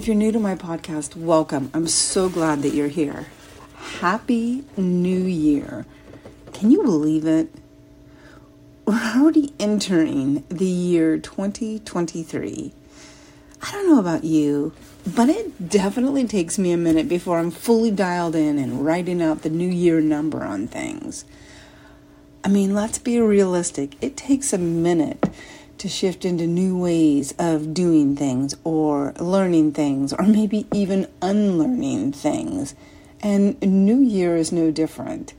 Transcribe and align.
if 0.00 0.06
you're 0.06 0.16
new 0.16 0.32
to 0.32 0.40
my 0.40 0.54
podcast, 0.54 1.14
welcome. 1.14 1.70
I'm 1.74 1.86
so 1.86 2.30
glad 2.30 2.62
that 2.62 2.72
you're 2.72 2.88
here. 2.88 3.26
Happy 3.74 4.64
New 4.74 5.20
Year. 5.20 5.84
Can 6.54 6.70
you 6.70 6.82
believe 6.82 7.26
it? 7.26 7.50
We're 8.86 9.12
already 9.14 9.52
entering 9.60 10.42
the 10.48 10.64
year 10.64 11.18
2023. 11.18 12.72
I 13.60 13.72
don't 13.72 13.90
know 13.90 13.98
about 13.98 14.24
you, 14.24 14.72
but 15.06 15.28
it 15.28 15.68
definitely 15.68 16.26
takes 16.26 16.58
me 16.58 16.72
a 16.72 16.78
minute 16.78 17.06
before 17.06 17.38
I'm 17.38 17.50
fully 17.50 17.90
dialed 17.90 18.34
in 18.34 18.56
and 18.56 18.82
writing 18.82 19.20
out 19.20 19.42
the 19.42 19.50
new 19.50 19.68
year 19.68 20.00
number 20.00 20.42
on 20.42 20.66
things. 20.66 21.26
I 22.42 22.48
mean, 22.48 22.74
let's 22.74 22.96
be 22.96 23.20
realistic. 23.20 24.02
It 24.02 24.16
takes 24.16 24.54
a 24.54 24.58
minute 24.58 25.28
to 25.80 25.88
shift 25.88 26.26
into 26.26 26.46
new 26.46 26.76
ways 26.76 27.32
of 27.38 27.72
doing 27.72 28.14
things 28.14 28.54
or 28.64 29.14
learning 29.18 29.72
things 29.72 30.12
or 30.12 30.26
maybe 30.26 30.66
even 30.74 31.08
unlearning 31.22 32.12
things. 32.12 32.74
And 33.22 33.60
New 33.62 34.00
Year 34.00 34.36
is 34.36 34.52
no 34.52 34.70
different. 34.70 35.32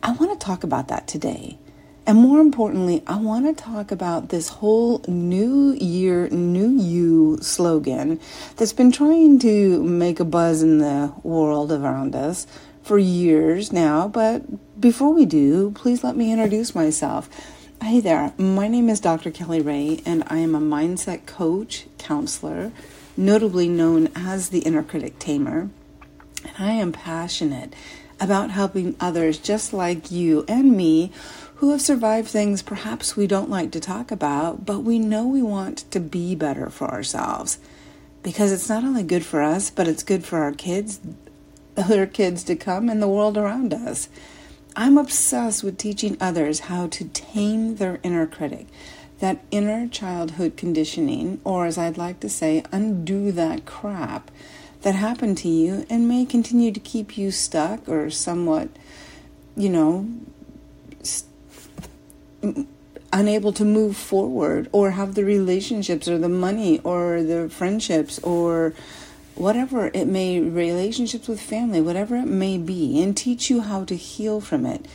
I 0.00 0.12
want 0.12 0.38
to 0.38 0.44
talk 0.44 0.62
about 0.62 0.86
that 0.88 1.08
today. 1.08 1.58
And 2.06 2.18
more 2.18 2.40
importantly, 2.40 3.02
I 3.08 3.16
want 3.16 3.46
to 3.46 3.60
talk 3.60 3.90
about 3.90 4.28
this 4.28 4.48
whole 4.48 5.04
New 5.08 5.72
Year, 5.72 6.28
New 6.30 6.70
You 6.70 7.38
slogan 7.40 8.20
that's 8.56 8.72
been 8.72 8.92
trying 8.92 9.40
to 9.40 9.82
make 9.82 10.20
a 10.20 10.24
buzz 10.24 10.62
in 10.62 10.78
the 10.78 11.12
world 11.24 11.72
around 11.72 12.14
us 12.14 12.46
for 12.82 12.98
years 12.98 13.72
now. 13.72 14.06
But 14.06 14.80
before 14.80 15.12
we 15.12 15.26
do, 15.26 15.72
please 15.72 16.04
let 16.04 16.16
me 16.16 16.32
introduce 16.32 16.72
myself. 16.72 17.28
Hey 17.82 17.98
there, 17.98 18.32
my 18.38 18.68
name 18.68 18.88
is 18.88 19.00
Dr. 19.00 19.32
Kelly 19.32 19.60
Ray, 19.60 20.02
and 20.06 20.22
I 20.28 20.38
am 20.38 20.54
a 20.54 20.60
mindset 20.60 21.26
coach, 21.26 21.86
counselor, 21.98 22.70
notably 23.16 23.68
known 23.68 24.08
as 24.14 24.48
the 24.50 24.60
inner 24.60 24.84
critic 24.84 25.18
tamer. 25.18 25.68
And 26.44 26.52
I 26.60 26.70
am 26.74 26.92
passionate 26.92 27.74
about 28.20 28.52
helping 28.52 28.94
others 29.00 29.36
just 29.36 29.72
like 29.72 30.12
you 30.12 30.44
and 30.46 30.76
me 30.76 31.10
who 31.56 31.72
have 31.72 31.82
survived 31.82 32.28
things 32.28 32.62
perhaps 32.62 33.16
we 33.16 33.26
don't 33.26 33.50
like 33.50 33.72
to 33.72 33.80
talk 33.80 34.12
about, 34.12 34.64
but 34.64 34.84
we 34.84 35.00
know 35.00 35.26
we 35.26 35.42
want 35.42 35.78
to 35.90 35.98
be 35.98 36.36
better 36.36 36.70
for 36.70 36.88
ourselves. 36.88 37.58
Because 38.22 38.52
it's 38.52 38.68
not 38.68 38.84
only 38.84 39.02
good 39.02 39.24
for 39.24 39.42
us, 39.42 39.70
but 39.70 39.88
it's 39.88 40.04
good 40.04 40.24
for 40.24 40.38
our 40.38 40.52
kids, 40.52 41.00
other 41.76 42.06
kids 42.06 42.44
to 42.44 42.54
come, 42.54 42.88
and 42.88 43.02
the 43.02 43.08
world 43.08 43.36
around 43.36 43.74
us. 43.74 44.08
I'm 44.74 44.96
obsessed 44.96 45.62
with 45.62 45.76
teaching 45.76 46.16
others 46.20 46.60
how 46.60 46.86
to 46.88 47.04
tame 47.04 47.76
their 47.76 48.00
inner 48.02 48.26
critic, 48.26 48.66
that 49.20 49.44
inner 49.50 49.86
childhood 49.86 50.56
conditioning, 50.56 51.40
or 51.44 51.66
as 51.66 51.76
I'd 51.76 51.98
like 51.98 52.20
to 52.20 52.28
say, 52.28 52.64
undo 52.72 53.32
that 53.32 53.66
crap 53.66 54.30
that 54.82 54.94
happened 54.94 55.38
to 55.38 55.48
you 55.48 55.86
and 55.90 56.08
may 56.08 56.24
continue 56.24 56.72
to 56.72 56.80
keep 56.80 57.16
you 57.16 57.30
stuck 57.30 57.88
or 57.88 58.10
somewhat, 58.10 58.68
you 59.56 59.68
know, 59.68 60.08
unable 63.12 63.52
to 63.52 63.64
move 63.64 63.96
forward 63.96 64.68
or 64.72 64.92
have 64.92 65.14
the 65.14 65.24
relationships 65.24 66.08
or 66.08 66.18
the 66.18 66.28
money 66.28 66.80
or 66.80 67.22
the 67.22 67.48
friendships 67.48 68.18
or 68.20 68.72
whatever 69.34 69.90
it 69.94 70.06
may 70.06 70.40
relationships 70.40 71.28
with 71.28 71.40
family 71.40 71.80
whatever 71.80 72.16
it 72.16 72.26
may 72.26 72.58
be 72.58 73.02
and 73.02 73.16
teach 73.16 73.48
you 73.50 73.60
how 73.62 73.84
to 73.84 73.96
heal 73.96 74.40
from 74.40 74.66
it. 74.66 74.86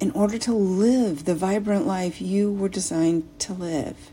In 0.00 0.10
order 0.12 0.38
to 0.38 0.52
live 0.52 1.24
the 1.24 1.34
vibrant 1.34 1.86
life 1.86 2.20
you 2.20 2.52
were 2.52 2.68
designed 2.68 3.28
to 3.40 3.52
live. 3.52 4.10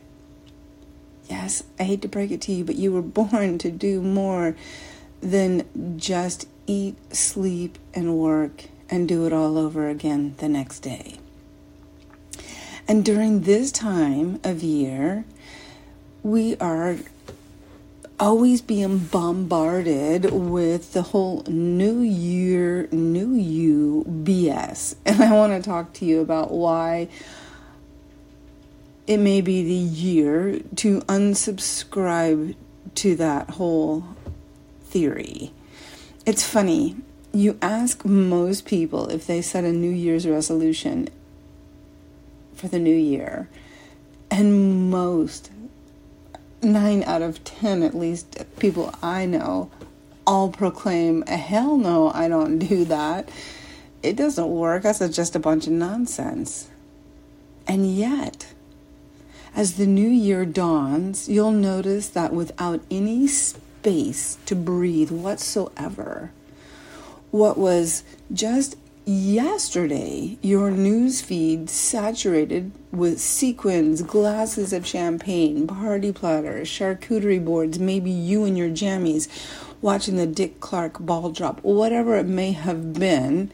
Yes 1.29 1.63
i 1.79 1.83
hate 1.83 2.01
to 2.01 2.07
break 2.07 2.31
it 2.31 2.41
to 2.41 2.51
you 2.51 2.63
but 2.63 2.75
you 2.75 2.91
were 2.91 3.01
born 3.19 3.57
to 3.59 3.71
do 3.71 4.01
more 4.01 4.55
than 5.21 5.97
just 5.97 6.47
eat 6.67 6.95
sleep 7.15 7.77
and 7.93 8.15
work 8.15 8.65
and 8.89 9.07
do 9.07 9.25
it 9.25 9.33
all 9.33 9.57
over 9.57 9.89
again 9.89 10.35
the 10.37 10.49
next 10.49 10.79
day. 10.79 11.17
And 12.87 13.05
during 13.05 13.41
this 13.41 13.71
time 13.71 14.39
of 14.43 14.63
year, 14.63 15.25
we 16.23 16.57
are 16.57 16.97
always 18.19 18.61
being 18.61 18.97
bombarded 18.99 20.31
with 20.31 20.93
the 20.93 21.01
whole 21.01 21.43
new 21.47 22.01
year, 22.01 22.87
new 22.91 23.33
you 23.33 24.05
BS. 24.07 24.95
And 25.05 25.23
I 25.23 25.33
want 25.33 25.53
to 25.53 25.67
talk 25.67 25.93
to 25.93 26.05
you 26.05 26.21
about 26.21 26.51
why 26.51 27.07
it 29.07 29.17
may 29.17 29.41
be 29.41 29.63
the 29.63 29.73
year 29.73 30.59
to 30.77 31.01
unsubscribe 31.01 32.55
to 32.95 33.15
that 33.15 33.49
whole 33.51 34.03
theory. 34.83 35.51
It's 36.25 36.45
funny. 36.45 36.95
You 37.31 37.57
ask 37.61 38.05
most 38.05 38.65
people 38.65 39.07
if 39.09 39.25
they 39.27 39.41
set 39.41 39.63
a 39.63 39.71
New 39.71 39.91
Year's 39.91 40.27
resolution, 40.27 41.09
for 42.59 42.67
the 42.67 42.79
new 42.79 42.95
year. 42.95 43.49
And 44.29 44.91
most, 44.91 45.49
nine 46.61 47.03
out 47.03 47.21
of 47.21 47.43
ten 47.43 47.83
at 47.83 47.95
least, 47.95 48.37
people 48.57 48.93
I 49.01 49.25
know 49.25 49.69
all 50.25 50.49
proclaim, 50.49 51.23
hell 51.23 51.75
no, 51.77 52.11
I 52.13 52.27
don't 52.27 52.59
do 52.59 52.85
that. 52.85 53.29
It 54.03 54.15
doesn't 54.15 54.47
work. 54.47 54.83
That's 54.83 54.99
just 55.09 55.35
a 55.35 55.39
bunch 55.39 55.65
of 55.65 55.73
nonsense. 55.73 56.69
And 57.67 57.95
yet, 57.95 58.53
as 59.55 59.73
the 59.73 59.87
new 59.87 60.07
year 60.07 60.45
dawns, 60.45 61.27
you'll 61.27 61.51
notice 61.51 62.09
that 62.09 62.31
without 62.31 62.81
any 62.91 63.27
space 63.27 64.37
to 64.45 64.55
breathe 64.55 65.11
whatsoever, 65.11 66.31
what 67.31 67.57
was 67.57 68.03
just 68.31 68.75
yesterday 69.09 70.37
your 70.43 70.69
news 70.69 71.19
feed 71.19 71.67
saturated 71.67 72.71
with 72.91 73.19
sequins, 73.19 74.03
glasses 74.03 74.71
of 74.71 74.85
champagne, 74.85 75.65
party 75.65 76.13
platters, 76.13 76.69
charcuterie 76.69 77.43
boards, 77.43 77.79
maybe 77.79 78.11
you 78.11 78.43
and 78.43 78.55
your 78.55 78.69
jammies 78.69 79.27
watching 79.81 80.17
the 80.17 80.27
Dick 80.27 80.59
Clark 80.59 80.99
ball 80.99 81.31
drop, 81.31 81.59
whatever 81.63 82.17
it 82.17 82.27
may 82.27 82.51
have 82.51 82.93
been, 82.93 83.51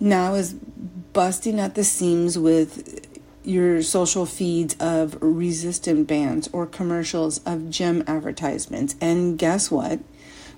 now 0.00 0.34
is 0.34 0.54
busting 0.54 1.60
at 1.60 1.74
the 1.74 1.84
seams 1.84 2.38
with 2.38 3.06
your 3.44 3.82
social 3.82 4.24
feeds 4.24 4.74
of 4.80 5.18
resistant 5.20 6.06
bands 6.06 6.48
or 6.50 6.64
commercials 6.64 7.38
of 7.44 7.68
gym 7.68 8.02
advertisements. 8.06 8.96
And 9.02 9.38
guess 9.38 9.70
what? 9.70 10.00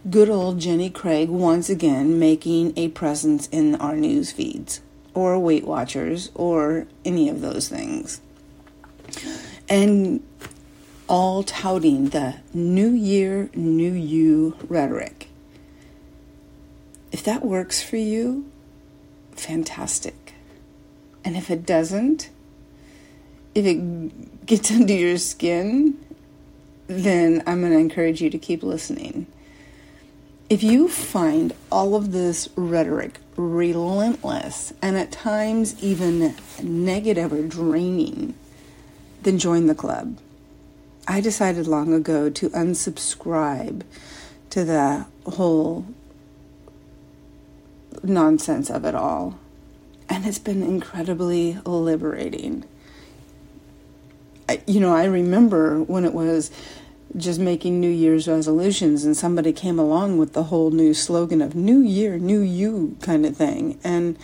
Good 0.09 0.28
old 0.28 0.59
Jenny 0.60 0.91
Craig 0.91 1.31
once 1.31 1.70
again 1.70 2.19
making 2.19 2.75
a 2.76 2.88
presence 2.88 3.48
in 3.48 3.75
our 3.76 3.97
news 3.97 4.32
feeds 4.32 4.82
or 5.15 5.38
Weight 5.38 5.66
Watchers 5.66 6.31
or 6.34 6.87
any 7.04 7.28
of 7.31 7.41
those 7.41 7.69
things. 7.69 8.20
And 9.69 10.22
all 11.09 11.42
touting 11.42 12.10
the 12.10 12.37
New 12.53 12.91
Year, 12.91 13.48
New 13.54 13.92
You 13.92 14.56
rhetoric. 14.69 15.28
If 17.10 17.25
that 17.25 17.44
works 17.44 17.82
for 17.82 17.97
you, 17.97 18.50
fantastic. 19.32 20.34
And 21.25 21.36
if 21.36 21.50
it 21.50 21.65
doesn't, 21.65 22.28
if 23.54 23.65
it 23.65 24.44
gets 24.44 24.71
under 24.71 24.92
your 24.92 25.16
skin, 25.16 25.98
then 26.88 27.42
I'm 27.47 27.60
going 27.60 27.72
to 27.72 27.78
encourage 27.78 28.21
you 28.21 28.28
to 28.28 28.38
keep 28.38 28.62
listening 28.62 29.28
if 30.50 30.62
you 30.62 30.88
find 30.88 31.53
all 31.72 31.94
of 31.94 32.12
this 32.12 32.49
rhetoric 32.55 33.19
relentless 33.37 34.72
and 34.82 34.97
at 34.97 35.10
times 35.10 35.82
even 35.82 36.34
negative 36.62 37.32
or 37.32 37.43
draining, 37.43 38.34
then 39.22 39.39
join 39.39 39.66
the 39.66 39.74
club. 39.74 40.19
I 41.09 41.21
decided 41.21 41.66
long 41.66 41.92
ago 41.92 42.30
to 42.30 42.51
unsubscribe 42.51 43.83
to 44.51 44.65
the 44.65 45.07
whole 45.27 45.86
nonsense 48.03 48.71
of 48.71 48.84
it 48.84 48.95
all. 48.95 49.39
And 50.09 50.27
it's 50.27 50.39
been 50.39 50.63
incredibly 50.63 51.59
liberating. 51.65 52.65
I, 54.48 54.63
you 54.66 54.80
know, 54.80 54.95
I 54.95 55.04
remember 55.04 55.83
when 55.83 56.04
it 56.04 56.13
was 56.13 56.51
just 57.16 57.39
making 57.39 57.81
New 57.81 57.91
Year's 57.91 58.27
resolutions, 58.27 59.05
and 59.05 59.16
somebody 59.16 59.53
came 59.53 59.78
along 59.78 60.19
with 60.19 60.33
the 60.33 60.45
whole 60.45 60.71
new 60.71 60.93
slogan 60.93 61.41
of 61.41 61.55
New 61.55 61.81
Year, 61.81 62.19
New 62.19 62.41
You 62.41 62.97
kind 63.01 63.25
of 63.25 63.37
thing. 63.37 63.78
And, 63.84 64.19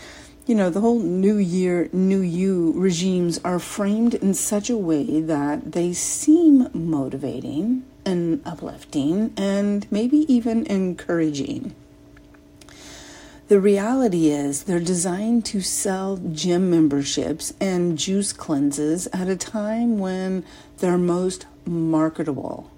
you 0.47 0.55
know, 0.55 0.71
the 0.71 0.81
whole 0.81 0.99
New 0.99 1.37
Year, 1.37 1.89
New 1.93 2.21
You 2.21 2.73
regimes 2.75 3.39
are 3.45 3.61
framed 3.61 4.15
in 4.15 4.35
such 4.35 4.69
a 4.71 4.77
way 4.77 5.21
that 5.21 5.73
they 5.73 5.93
seem 5.93 6.69
motivating 6.75 7.85
and 8.05 8.43
uplifting 8.45 9.33
and 9.37 9.87
maybe 9.93 10.33
even 10.33 10.67
encouraging. 10.67 11.75
The 13.47 13.61
reality 13.61 14.29
is, 14.29 14.65
they're 14.65 14.81
designed 14.81 15.45
to 15.47 15.61
sell 15.61 16.17
gym 16.17 16.71
memberships 16.71 17.53
and 17.61 17.99
juice 17.99 18.33
cleanses 18.33 19.09
at 19.13 19.29
a 19.29 19.37
time 19.37 19.99
when 19.99 20.45
they're 20.79 20.99
most 20.99 21.47
marketable 21.67 22.71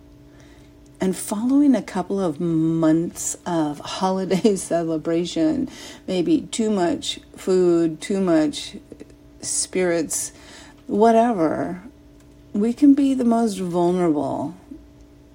And 1.03 1.17
following 1.17 1.75
a 1.75 1.83
couple 1.83 2.21
of 2.21 2.39
months 2.39 3.37
of 3.45 3.81
holiday 3.99 4.55
celebration, 4.55 5.69
maybe 6.07 6.43
too 6.43 6.71
much 6.71 7.19
food, 7.37 8.01
too 8.01 8.21
much 8.21 8.77
spirits, 9.41 10.31
whatever, 10.87 11.83
we 12.53 12.73
can 12.73 12.95
be 12.95 13.15
the 13.15 13.25
most 13.25 13.59
vulnerable 13.59 14.55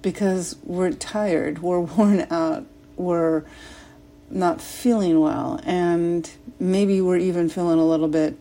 because 0.00 0.56
we're 0.64 0.92
tired, 0.92 1.58
we're 1.58 1.80
worn 1.96 2.26
out, 2.30 2.64
we're 2.96 3.44
not 4.30 4.62
feeling 4.62 5.20
well, 5.20 5.60
and 5.64 6.30
maybe 6.58 7.02
we're 7.02 7.18
even 7.18 7.50
feeling 7.50 7.78
a 7.78 7.86
little 7.86 8.08
bit 8.08 8.38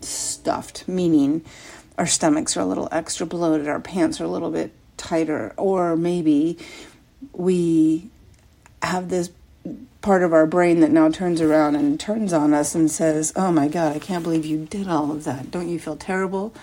stuffed, 0.00 0.88
meaning 0.88 1.44
our 1.98 2.06
stomachs 2.06 2.56
are 2.56 2.60
a 2.60 2.64
little 2.64 2.88
extra 2.90 3.26
bloated, 3.26 3.68
our 3.68 3.80
pants 3.80 4.18
are 4.18 4.24
a 4.24 4.28
little 4.28 4.50
bit 4.50 4.72
tighter, 5.00 5.54
or 5.56 5.96
maybe 5.96 6.58
we 7.32 8.10
have 8.82 9.08
this 9.08 9.30
part 10.00 10.22
of 10.22 10.32
our 10.32 10.46
brain 10.46 10.80
that 10.80 10.90
now 10.90 11.10
turns 11.10 11.40
around 11.40 11.74
and 11.74 11.98
turns 11.98 12.32
on 12.32 12.54
us 12.54 12.74
and 12.74 12.90
says, 12.90 13.32
Oh 13.34 13.50
my 13.50 13.68
God, 13.68 13.94
I 13.94 13.98
can't 13.98 14.22
believe 14.22 14.46
you 14.46 14.66
did 14.66 14.88
all 14.88 15.10
of 15.10 15.24
that. 15.24 15.50
Don't 15.50 15.68
you 15.68 15.78
feel 15.78 15.96
terrible? 15.96 16.54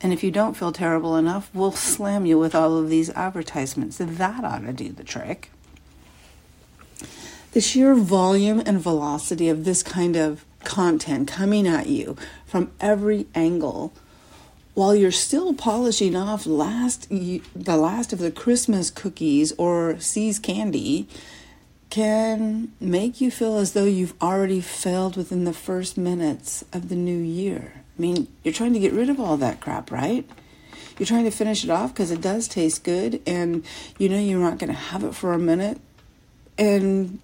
And 0.00 0.12
if 0.12 0.24
you 0.24 0.30
don't 0.30 0.56
feel 0.56 0.72
terrible 0.72 1.16
enough, 1.16 1.50
we'll 1.52 1.72
slam 1.92 2.26
you 2.26 2.38
with 2.38 2.54
all 2.54 2.78
of 2.78 2.88
these 2.88 3.10
advertisements. 3.10 3.98
That 3.98 4.44
ought 4.44 4.62
to 4.62 4.72
do 4.72 4.90
the 4.90 5.04
trick. 5.04 5.50
The 7.52 7.60
sheer 7.60 7.94
volume 7.96 8.62
and 8.64 8.80
velocity 8.80 9.48
of 9.48 9.64
this 9.64 9.82
kind 9.82 10.16
of 10.16 10.44
content 10.62 11.26
coming 11.26 11.66
at 11.66 11.88
you 11.88 12.16
from 12.46 12.70
every 12.80 13.26
angle 13.34 13.92
while 14.74 14.94
you're 14.94 15.10
still 15.10 15.52
polishing 15.52 16.14
off 16.16 16.46
last 16.46 17.08
the 17.08 17.42
last 17.54 18.12
of 18.12 18.18
the 18.18 18.30
Christmas 18.30 18.90
cookies 18.90 19.52
or 19.58 19.98
See's 19.98 20.38
candy 20.38 21.08
can 21.90 22.72
make 22.80 23.20
you 23.20 23.30
feel 23.30 23.58
as 23.58 23.72
though 23.72 23.84
you've 23.84 24.14
already 24.22 24.60
failed 24.60 25.16
within 25.16 25.44
the 25.44 25.52
first 25.52 25.98
minutes 25.98 26.64
of 26.72 26.88
the 26.88 26.94
new 26.94 27.18
year. 27.18 27.82
I 27.98 28.00
mean, 28.00 28.28
you're 28.44 28.54
trying 28.54 28.72
to 28.74 28.78
get 28.78 28.92
rid 28.92 29.10
of 29.10 29.18
all 29.18 29.36
that 29.38 29.60
crap, 29.60 29.90
right? 29.90 30.24
You're 30.98 31.06
trying 31.06 31.24
to 31.24 31.30
finish 31.30 31.64
it 31.64 31.70
off 31.70 31.92
because 31.92 32.10
it 32.10 32.20
does 32.20 32.46
taste 32.46 32.84
good 32.84 33.20
and 33.26 33.64
you 33.98 34.08
know 34.08 34.18
you're 34.18 34.38
not 34.38 34.58
going 34.58 34.72
to 34.72 34.78
have 34.78 35.02
it 35.02 35.14
for 35.14 35.32
a 35.32 35.38
minute 35.38 35.80
and 36.56 37.18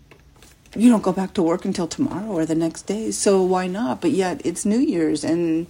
you 0.74 0.90
don't 0.90 1.02
go 1.02 1.12
back 1.12 1.34
to 1.34 1.42
work 1.42 1.64
until 1.64 1.86
tomorrow 1.86 2.26
or 2.26 2.44
the 2.44 2.54
next 2.54 2.82
day. 2.82 3.10
So 3.10 3.42
why 3.42 3.66
not? 3.66 4.00
But 4.00 4.10
yet 4.10 4.40
it's 4.44 4.64
New 4.64 4.78
Year's 4.78 5.24
and 5.24 5.66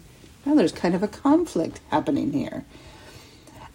now 0.47 0.55
there's 0.55 0.73
kind 0.73 0.95
of 0.95 1.03
a 1.03 1.09
conflict 1.09 1.81
happening 1.91 2.33
here. 2.33 2.65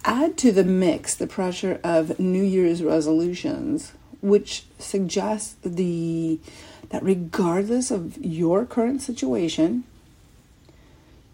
Add 0.05 0.37
to 0.37 0.51
the 0.51 0.63
mix 0.63 1.13
the 1.13 1.27
pressure 1.27 1.79
of 1.83 2.19
New 2.19 2.41
Year's 2.41 2.81
resolutions, 2.81 3.91
which 4.21 4.63
suggests 4.79 5.55
the 5.63 6.39
that 6.89 7.03
regardless 7.03 7.91
of 7.91 8.17
your 8.17 8.65
current 8.65 9.01
situation, 9.01 9.83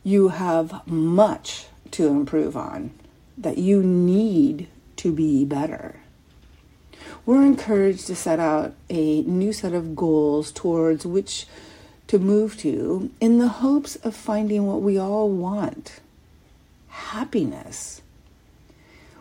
you 0.04 0.30
have 0.30 0.86
much 0.88 1.66
to 1.92 2.08
improve 2.08 2.56
on, 2.56 2.92
that 3.38 3.58
you 3.58 3.82
need 3.82 4.68
to 4.98 5.12
be 5.12 5.46
better. 5.46 6.00
We're 7.26 7.44
encouraged 7.44 8.08
to 8.08 8.16
set 8.16 8.40
out 8.40 8.74
a 8.90 9.22
new 9.24 9.52
set 9.52 9.74
of 9.74 9.96
goals 9.96 10.52
towards 10.52 11.06
which 11.06 11.46
to 12.08 12.20
move 12.20 12.58
to 12.58 13.12
in 13.20 13.38
the 13.38 13.48
hopes 13.48 13.96
of 13.98 14.16
finding 14.16 14.66
what 14.66 14.82
we 14.82 14.98
all 14.98 15.30
want 15.30 16.00
happiness. 16.88 18.02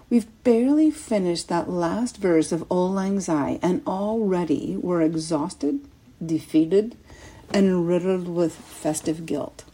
We've 0.09 0.27
barely 0.45 0.91
finished 0.91 1.49
that 1.49 1.69
last 1.69 2.17
verse 2.17 2.53
of 2.53 2.65
Auld 2.71 2.95
Lang 2.95 3.21
Syne, 3.21 3.59
and 3.61 3.83
already 3.87 4.77
we're 4.77 5.03
exhausted, 5.03 5.81
defeated, 6.25 6.97
and 7.53 7.87
riddled 7.89 8.29
with 8.29 8.55
festive 8.55 9.27
guilt. 9.27 9.65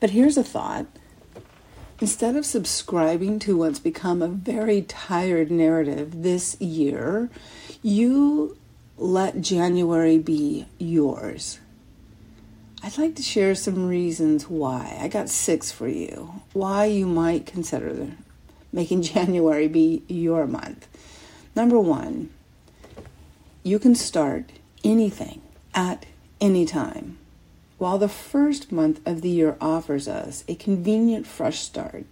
But 0.00 0.10
here's 0.10 0.36
a 0.36 0.44
thought. 0.44 0.86
Instead 2.00 2.36
of 2.36 2.46
subscribing 2.46 3.38
to 3.40 3.56
what's 3.56 3.80
become 3.80 4.22
a 4.22 4.28
very 4.28 4.82
tired 4.82 5.50
narrative 5.50 6.22
this 6.22 6.58
year, 6.60 7.28
you 7.82 8.56
let 8.98 9.40
January 9.40 10.18
be 10.18 10.66
yours. 10.78 11.60
I'd 12.82 12.98
like 12.98 13.14
to 13.16 13.22
share 13.22 13.54
some 13.54 13.88
reasons 13.88 14.48
why. 14.48 14.98
I 15.00 15.08
got 15.08 15.28
six 15.28 15.70
for 15.70 15.88
you. 15.88 16.42
Why 16.52 16.86
you 16.86 17.06
might 17.06 17.46
consider 17.46 18.08
making 18.72 19.02
January 19.14 19.68
be 19.68 20.02
your 20.08 20.46
month. 20.46 20.88
Number 21.54 21.78
one, 21.78 22.30
you 23.62 23.78
can 23.78 23.94
start 23.94 24.52
anything 24.84 25.42
at 25.74 26.06
any 26.40 26.66
time. 26.66 27.18
While 27.78 27.98
the 27.98 28.08
first 28.08 28.72
month 28.72 29.00
of 29.06 29.22
the 29.22 29.28
year 29.28 29.56
offers 29.60 30.08
us 30.08 30.44
a 30.48 30.56
convenient 30.56 31.26
fresh 31.26 31.60
start, 31.60 32.04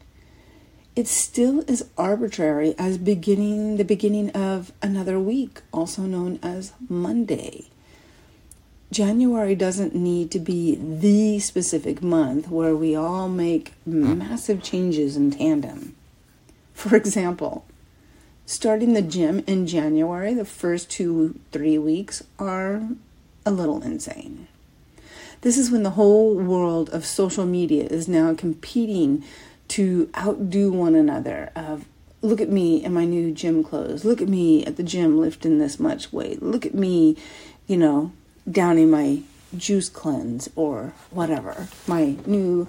it 0.96 1.06
still 1.06 1.60
is 1.70 1.84
arbitrary 1.98 2.74
as 2.78 2.96
beginning 2.96 3.76
the 3.76 3.84
beginning 3.84 4.30
of 4.30 4.72
another 4.82 5.20
week, 5.20 5.60
also 5.70 6.02
known 6.02 6.38
as 6.42 6.72
Monday. 6.88 7.66
January 8.90 9.54
doesn't 9.54 9.94
need 9.94 10.30
to 10.30 10.38
be 10.38 10.76
the 10.76 11.38
specific 11.38 12.02
month 12.02 12.48
where 12.48 12.74
we 12.74 12.96
all 12.96 13.28
make 13.28 13.74
massive 13.84 14.62
changes 14.62 15.16
in 15.16 15.30
tandem. 15.30 15.94
For 16.72 16.96
example, 16.96 17.66
starting 18.46 18.94
the 18.94 19.02
gym 19.02 19.44
in 19.46 19.66
January, 19.66 20.32
the 20.32 20.44
first 20.46 20.88
two, 20.90 21.38
three 21.52 21.76
weeks 21.76 22.24
are 22.38 22.88
a 23.44 23.50
little 23.50 23.82
insane. 23.82 24.48
This 25.42 25.58
is 25.58 25.70
when 25.70 25.82
the 25.82 25.90
whole 25.90 26.34
world 26.34 26.88
of 26.90 27.04
social 27.04 27.44
media 27.44 27.84
is 27.84 28.08
now 28.08 28.34
competing 28.34 29.24
to 29.68 30.10
outdo 30.16 30.72
one 30.72 30.94
another 30.94 31.50
of 31.56 31.84
look 32.22 32.40
at 32.40 32.48
me 32.48 32.82
in 32.84 32.92
my 32.92 33.04
new 33.04 33.32
gym 33.32 33.62
clothes. 33.62 34.04
Look 34.04 34.20
at 34.20 34.28
me 34.28 34.64
at 34.64 34.76
the 34.76 34.82
gym 34.82 35.18
lifting 35.18 35.58
this 35.58 35.78
much 35.78 36.12
weight. 36.12 36.42
Look 36.42 36.66
at 36.66 36.74
me 36.74 37.16
you 37.66 37.76
know 37.76 38.12
downing 38.50 38.90
my 38.90 39.22
juice 39.56 39.88
cleanse 39.88 40.48
or 40.56 40.92
whatever. 41.10 41.68
My 41.86 42.16
new 42.26 42.68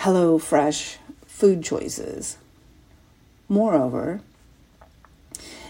HelloFresh 0.00 0.96
food 1.26 1.62
choices. 1.62 2.38
Moreover 3.48 4.20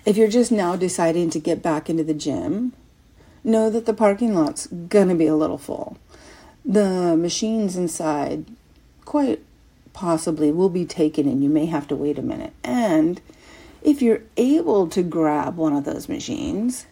if 0.05 0.17
you're 0.17 0.29
just 0.29 0.51
now 0.51 0.75
deciding 0.75 1.29
to 1.29 1.39
get 1.39 1.63
back 1.63 1.91
into 1.91 2.03
the 2.03 2.15
gym 2.15 2.73
know 3.45 3.69
that 3.69 3.85
the 3.85 3.93
parking 3.93 4.35
lot's 4.35 4.67
gonna 4.67 5.15
be 5.15 5.27
a 5.27 5.37
little 5.37 5.59
full. 5.59 5.99
The 6.65 7.17
machines 7.17 7.77
inside 7.77 8.47
quite 9.05 9.41
possibly 9.99 10.53
will 10.53 10.69
be 10.69 10.85
taken 10.85 11.27
and 11.27 11.43
you 11.43 11.49
may 11.49 11.67
have 11.67 11.89
to 11.89 11.97
wait 11.97 12.21
a 12.21 12.23
minute. 12.23 12.53
And 12.63 13.21
if 13.83 14.01
you're 14.01 14.23
able 14.37 14.89
to 14.91 15.03
grab 15.03 15.57
one 15.57 15.75
of 15.75 15.85
those 15.85 16.09
machines, 16.09 16.87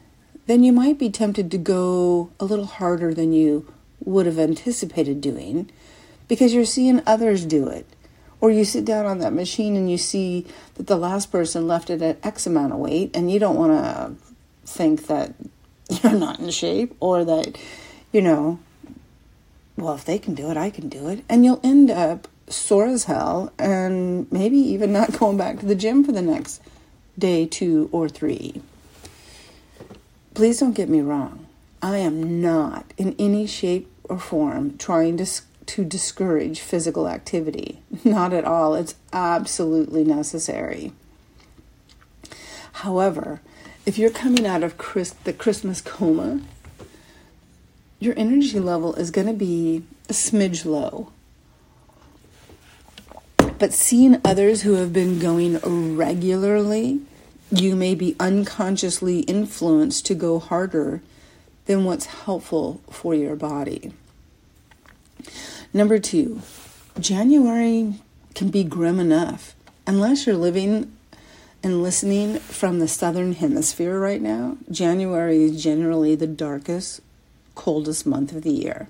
then 0.46 0.64
you 0.64 0.72
might 0.72 0.98
be 0.98 1.08
tempted 1.08 1.48
to 1.52 1.58
go 1.58 2.32
a 2.40 2.44
little 2.44 2.66
harder 2.66 3.14
than 3.14 3.32
you 3.32 3.72
would 4.00 4.26
have 4.26 4.40
anticipated 4.40 5.20
doing 5.20 5.70
because 6.26 6.52
you're 6.52 6.64
seeing 6.64 7.00
others 7.06 7.44
do 7.44 7.68
it. 7.68 7.86
Or 8.40 8.50
you 8.50 8.64
sit 8.64 8.84
down 8.84 9.06
on 9.06 9.20
that 9.20 9.32
machine 9.32 9.76
and 9.76 9.88
you 9.88 9.98
see 9.98 10.44
that 10.75 10.88
the 10.88 10.96
last 10.96 11.30
person 11.30 11.68
left 11.68 11.90
it 11.90 12.02
at 12.02 12.18
X 12.26 12.44
amount 12.44 12.72
of 12.72 12.80
weight, 12.80 13.12
and 13.14 13.30
you 13.30 13.38
don't 13.38 13.56
want 13.56 13.72
to 13.72 14.14
think 14.68 15.06
that 15.06 15.32
you're 16.02 16.12
not 16.12 16.40
in 16.40 16.50
shape 16.50 16.96
or 16.98 17.25
that, 17.25 17.56
you 18.12 18.20
know, 18.20 18.58
well, 19.76 19.94
if 19.94 20.04
they 20.04 20.18
can 20.18 20.34
do 20.34 20.50
it, 20.50 20.56
I 20.56 20.70
can 20.70 20.88
do 20.88 21.08
it. 21.08 21.25
And 21.28 21.44
you'll 21.44 21.60
end 21.62 21.88
up 21.88 22.26
sore 22.48 22.86
as 22.86 23.04
hell 23.04 23.52
and 23.58 24.30
maybe 24.30 24.58
even 24.58 24.92
not 24.92 25.12
going 25.18 25.36
back 25.36 25.60
to 25.60 25.66
the 25.66 25.74
gym 25.74 26.04
for 26.04 26.12
the 26.12 26.22
next 26.22 26.60
day, 27.18 27.46
two, 27.46 27.88
or 27.92 28.08
three. 28.08 28.60
Please 30.34 30.60
don't 30.60 30.74
get 30.74 30.88
me 30.88 31.00
wrong. 31.00 31.46
I 31.82 31.98
am 31.98 32.40
not 32.40 32.92
in 32.96 33.14
any 33.18 33.46
shape 33.46 33.90
or 34.04 34.18
form 34.18 34.76
trying 34.78 35.16
to, 35.18 35.26
to 35.66 35.84
discourage 35.84 36.60
physical 36.60 37.08
activity. 37.08 37.80
Not 38.04 38.32
at 38.32 38.44
all. 38.44 38.74
It's 38.74 38.94
absolutely 39.12 40.04
necessary. 40.04 40.92
However, 42.72 43.40
if 43.84 43.98
you're 43.98 44.10
coming 44.10 44.46
out 44.46 44.62
of 44.62 44.78
Chris, 44.78 45.10
the 45.10 45.32
Christmas 45.32 45.80
coma, 45.80 46.40
your 47.98 48.14
energy 48.16 48.58
level 48.60 48.94
is 48.94 49.10
going 49.10 49.26
to 49.26 49.32
be 49.32 49.82
a 50.08 50.12
smidge 50.12 50.64
low. 50.64 51.12
But 53.58 53.72
seeing 53.72 54.20
others 54.25 54.62
who 54.62 54.75
have 54.75 54.92
been 54.92 55.18
going 55.18 55.58
regularly, 55.96 57.00
you 57.50 57.75
may 57.75 57.94
be 57.94 58.16
unconsciously 58.20 59.20
influenced 59.20 60.04
to 60.06 60.14
go 60.14 60.38
harder 60.38 61.00
than 61.66 61.84
what's 61.84 62.06
helpful 62.06 62.80
for 62.90 63.14
your 63.14 63.36
body. 63.36 63.92
Number 65.72 65.98
two, 65.98 66.42
January 67.00 67.94
can 68.34 68.50
be 68.50 68.64
grim 68.64 69.00
enough 69.00 69.54
unless 69.86 70.26
you're 70.26 70.36
living 70.36 70.92
and 71.62 71.82
listening 71.82 72.38
from 72.38 72.78
the 72.78 72.88
southern 72.88 73.32
hemisphere 73.32 73.98
right 73.98 74.20
now, 74.20 74.56
January 74.70 75.44
is 75.44 75.62
generally 75.62 76.14
the 76.14 76.26
darkest, 76.26 77.00
coldest 77.54 78.06
month 78.06 78.32
of 78.32 78.42
the 78.42 78.52
year. 78.52 78.88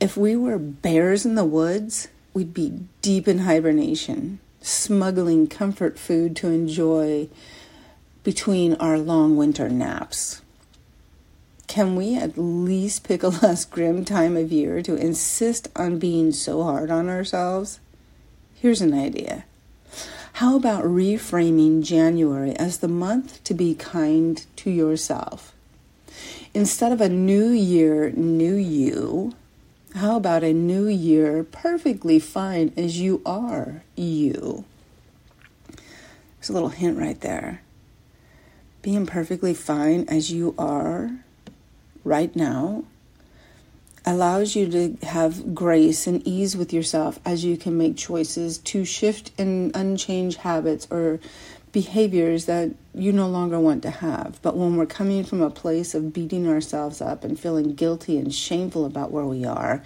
If 0.00 0.16
we 0.16 0.36
were 0.36 0.58
bears 0.58 1.24
in 1.24 1.34
the 1.34 1.44
woods, 1.44 2.08
we'd 2.36 2.52
be 2.52 2.82
deep 3.00 3.26
in 3.26 3.38
hibernation, 3.38 4.38
smuggling 4.60 5.46
comfort 5.46 5.98
food 5.98 6.36
to 6.36 6.48
enjoy 6.48 7.26
between 8.24 8.74
our 8.74 8.98
long 8.98 9.38
winter 9.38 9.70
naps. 9.70 10.42
Can 11.66 11.96
we 11.96 12.14
at 12.14 12.36
least 12.36 13.04
pick 13.04 13.22
a 13.22 13.28
less 13.42 13.64
grim 13.64 14.04
time 14.04 14.36
of 14.36 14.52
year 14.52 14.82
to 14.82 14.96
insist 14.96 15.68
on 15.74 15.98
being 15.98 16.30
so 16.30 16.62
hard 16.62 16.90
on 16.90 17.08
ourselves? 17.08 17.80
Here's 18.56 18.82
an 18.82 18.92
idea. 18.92 19.46
How 20.34 20.56
about 20.56 20.84
reframing 20.84 21.82
January 21.82 22.54
as 22.56 22.78
the 22.78 22.88
month 22.88 23.42
to 23.44 23.54
be 23.54 23.74
kind 23.74 24.44
to 24.56 24.70
yourself? 24.70 25.54
Instead 26.52 26.92
of 26.92 27.00
a 27.00 27.08
new 27.08 27.48
year, 27.48 28.10
new 28.10 28.56
you, 28.56 29.32
how 29.94 30.16
about 30.16 30.44
a 30.44 30.52
new 30.52 30.86
year 30.86 31.44
perfectly 31.44 32.18
fine 32.18 32.72
as 32.76 33.00
you 33.00 33.22
are, 33.24 33.82
you? 33.94 34.64
There's 35.68 36.50
a 36.50 36.52
little 36.52 36.68
hint 36.68 36.98
right 36.98 37.20
there. 37.20 37.62
Being 38.82 39.06
perfectly 39.06 39.54
fine 39.54 40.04
as 40.08 40.30
you 40.30 40.54
are 40.58 41.10
right 42.04 42.34
now 42.36 42.84
allows 44.04 44.54
you 44.54 44.70
to 44.70 45.06
have 45.06 45.54
grace 45.54 46.06
and 46.06 46.24
ease 46.26 46.56
with 46.56 46.72
yourself 46.72 47.18
as 47.24 47.44
you 47.44 47.56
can 47.56 47.76
make 47.76 47.96
choices 47.96 48.58
to 48.58 48.84
shift 48.84 49.32
and 49.36 49.74
unchange 49.74 50.36
habits 50.36 50.86
or 50.90 51.18
behaviors 51.76 52.46
that 52.46 52.70
you 52.94 53.12
no 53.12 53.28
longer 53.28 53.60
want 53.60 53.82
to 53.82 53.90
have. 53.90 54.38
But 54.40 54.56
when 54.56 54.76
we're 54.76 54.86
coming 54.86 55.24
from 55.24 55.42
a 55.42 55.50
place 55.50 55.94
of 55.94 56.10
beating 56.10 56.48
ourselves 56.48 57.02
up 57.02 57.22
and 57.22 57.38
feeling 57.38 57.74
guilty 57.74 58.16
and 58.16 58.34
shameful 58.34 58.86
about 58.86 59.10
where 59.10 59.26
we 59.26 59.44
are, 59.44 59.82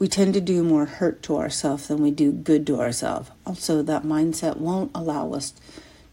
we 0.00 0.08
tend 0.08 0.34
to 0.34 0.40
do 0.40 0.64
more 0.64 0.86
hurt 0.86 1.22
to 1.22 1.36
ourselves 1.36 1.86
than 1.86 2.02
we 2.02 2.10
do 2.10 2.32
good 2.32 2.66
to 2.66 2.80
ourselves. 2.80 3.30
Also, 3.46 3.80
that 3.80 4.02
mindset 4.02 4.56
won't 4.56 4.90
allow 4.92 5.32
us 5.32 5.54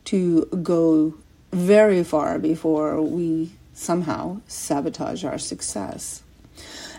to 0.06 0.46
go 0.62 1.16
very 1.52 2.04
far 2.04 2.38
before 2.38 3.02
we 3.02 3.54
somehow 3.74 4.40
sabotage 4.48 5.24
our 5.24 5.40
success. 5.40 6.22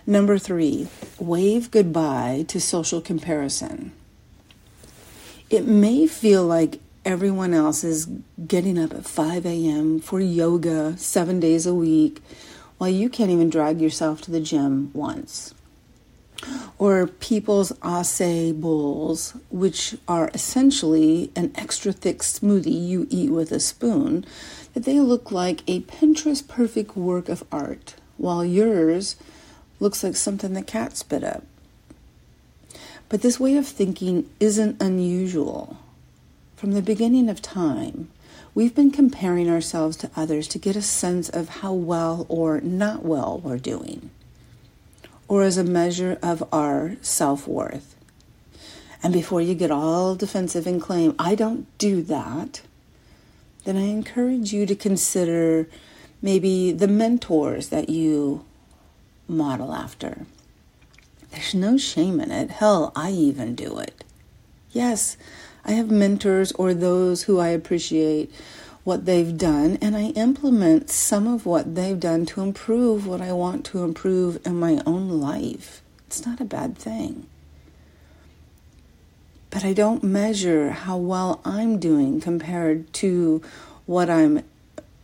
Number 0.08 0.38
three, 0.38 0.88
wave 1.20 1.70
goodbye 1.70 2.46
to 2.48 2.60
social 2.60 3.00
comparison. 3.00 3.92
It 5.50 5.68
may 5.68 6.08
feel 6.08 6.44
like 6.44 6.80
everyone 7.08 7.54
else 7.54 7.84
is 7.84 8.06
getting 8.46 8.78
up 8.78 8.92
at 8.92 9.06
5 9.06 9.46
a.m. 9.46 9.98
for 9.98 10.20
yoga 10.20 10.94
seven 10.98 11.40
days 11.40 11.64
a 11.64 11.72
week 11.72 12.20
while 12.76 12.90
you 12.90 13.08
can't 13.08 13.30
even 13.30 13.48
drag 13.48 13.80
yourself 13.80 14.20
to 14.20 14.30
the 14.30 14.42
gym 14.42 14.90
once. 14.92 15.54
Or 16.76 17.06
people's 17.06 17.72
acai 17.80 18.60
bowls, 18.60 19.34
which 19.50 19.96
are 20.06 20.30
essentially 20.34 21.32
an 21.34 21.50
extra 21.54 21.92
thick 21.92 22.18
smoothie 22.18 22.86
you 22.86 23.06
eat 23.08 23.30
with 23.30 23.52
a 23.52 23.58
spoon, 23.58 24.26
that 24.74 24.84
they 24.84 25.00
look 25.00 25.32
like 25.32 25.62
a 25.66 25.80
Pinterest 25.80 26.46
perfect 26.46 26.94
work 26.94 27.30
of 27.30 27.42
art, 27.50 27.94
while 28.18 28.44
yours 28.44 29.16
looks 29.80 30.04
like 30.04 30.14
something 30.14 30.52
the 30.52 30.62
cat 30.62 30.94
spit 30.98 31.24
up. 31.24 31.42
But 33.08 33.22
this 33.22 33.40
way 33.40 33.56
of 33.56 33.66
thinking 33.66 34.28
isn't 34.38 34.82
unusual. 34.82 35.78
From 36.58 36.72
the 36.72 36.82
beginning 36.82 37.28
of 37.28 37.40
time, 37.40 38.10
we've 38.52 38.74
been 38.74 38.90
comparing 38.90 39.48
ourselves 39.48 39.96
to 39.98 40.10
others 40.16 40.48
to 40.48 40.58
get 40.58 40.74
a 40.74 40.82
sense 40.82 41.28
of 41.28 41.60
how 41.60 41.72
well 41.72 42.26
or 42.28 42.60
not 42.60 43.04
well 43.04 43.40
we're 43.44 43.58
doing, 43.58 44.10
or 45.28 45.44
as 45.44 45.56
a 45.56 45.62
measure 45.62 46.18
of 46.20 46.42
our 46.52 46.96
self 47.00 47.46
worth. 47.46 47.94
And 49.04 49.12
before 49.12 49.40
you 49.40 49.54
get 49.54 49.70
all 49.70 50.16
defensive 50.16 50.66
and 50.66 50.82
claim, 50.82 51.14
I 51.16 51.36
don't 51.36 51.68
do 51.78 52.02
that, 52.02 52.62
then 53.62 53.76
I 53.76 53.82
encourage 53.82 54.52
you 54.52 54.66
to 54.66 54.74
consider 54.74 55.68
maybe 56.20 56.72
the 56.72 56.88
mentors 56.88 57.68
that 57.68 57.88
you 57.88 58.44
model 59.28 59.72
after. 59.72 60.26
There's 61.30 61.54
no 61.54 61.78
shame 61.78 62.18
in 62.18 62.32
it. 62.32 62.50
Hell, 62.50 62.90
I 62.96 63.12
even 63.12 63.54
do 63.54 63.78
it. 63.78 64.02
Yes, 64.72 65.16
I 65.68 65.72
have 65.72 65.90
mentors 65.90 66.50
or 66.52 66.72
those 66.72 67.24
who 67.24 67.38
I 67.38 67.48
appreciate 67.48 68.32
what 68.84 69.04
they've 69.04 69.36
done, 69.36 69.76
and 69.82 69.94
I 69.94 70.04
implement 70.16 70.88
some 70.88 71.26
of 71.26 71.44
what 71.44 71.74
they've 71.74 72.00
done 72.00 72.24
to 72.24 72.40
improve 72.40 73.06
what 73.06 73.20
I 73.20 73.32
want 73.32 73.66
to 73.66 73.84
improve 73.84 74.40
in 74.46 74.58
my 74.58 74.80
own 74.86 75.20
life. 75.20 75.82
It's 76.06 76.24
not 76.24 76.40
a 76.40 76.46
bad 76.46 76.78
thing. 76.78 77.26
But 79.50 79.62
I 79.62 79.74
don't 79.74 80.02
measure 80.02 80.70
how 80.70 80.96
well 80.96 81.42
I'm 81.44 81.78
doing 81.78 82.18
compared 82.22 82.90
to 82.94 83.42
what 83.84 84.08
I'm 84.08 84.44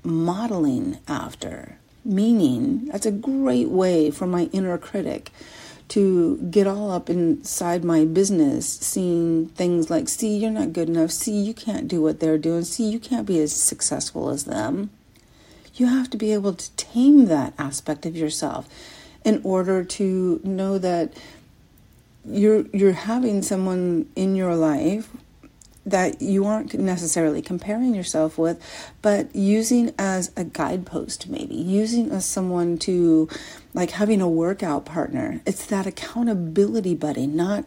modeling 0.03 0.97
after. 1.07 1.77
Meaning, 2.07 2.87
that's 2.87 3.05
a 3.05 3.11
great 3.11 3.69
way 3.69 4.11
for 4.11 4.27
my 4.27 4.45
inner 4.45 4.79
critic 4.79 5.31
to 5.89 6.39
get 6.51 6.67
all 6.67 6.91
up 6.91 7.11
inside 7.11 7.85
my 7.85 8.05
business, 8.05 8.69
seeing 8.69 9.47
things 9.49 9.91
like, 9.91 10.09
see, 10.09 10.37
you're 10.37 10.51
not 10.51 10.73
good 10.73 10.89
enough. 10.89 11.11
See, 11.11 11.39
you 11.39 11.55
can't 11.55 11.89
do 11.89 12.01
what 12.01 12.21
they're 12.21 12.39
doing. 12.39 12.65
See, 12.65 12.89
you 12.89 12.99
can't 12.99 13.27
be 13.27 13.41
as 13.41 13.55
successful 13.55 14.31
as 14.31 14.45
them. 14.45 14.91
You 15.75 15.87
have 15.87 16.09
to 16.11 16.17
be 16.17 16.33
able 16.33 16.55
to 16.55 16.71
tame 16.73 17.27
that 17.27 17.53
aspect 17.59 18.07
of 18.07 18.17
yourself 18.17 18.69
in 19.25 19.41
order 19.45 19.83
to 19.83 20.41
know 20.45 20.79
that 20.79 21.13
you're 22.27 22.67
you're 22.73 22.93
having 22.93 23.43
someone 23.43 24.09
in 24.17 24.35
your 24.35 24.55
life 24.55 25.11
that 25.87 26.23
you 26.23 26.47
aren't 26.47 26.75
necessarily 26.75 27.43
comparing 27.43 27.95
yourself 27.95 28.39
with, 28.39 28.61
but 29.03 29.35
using 29.35 29.93
as 29.99 30.33
a 30.37 30.45
guidepost, 30.45 31.29
maybe 31.29 31.55
using 31.55 32.11
as 32.11 32.25
someone 32.25 32.79
to 32.79 33.29
like 33.75 33.91
having 33.91 34.21
a 34.21 34.29
workout 34.29 34.85
partner. 34.85 35.41
It's 35.45 35.67
that 35.67 35.87
accountability 35.87 36.95
buddy, 36.95 37.27
not 37.27 37.65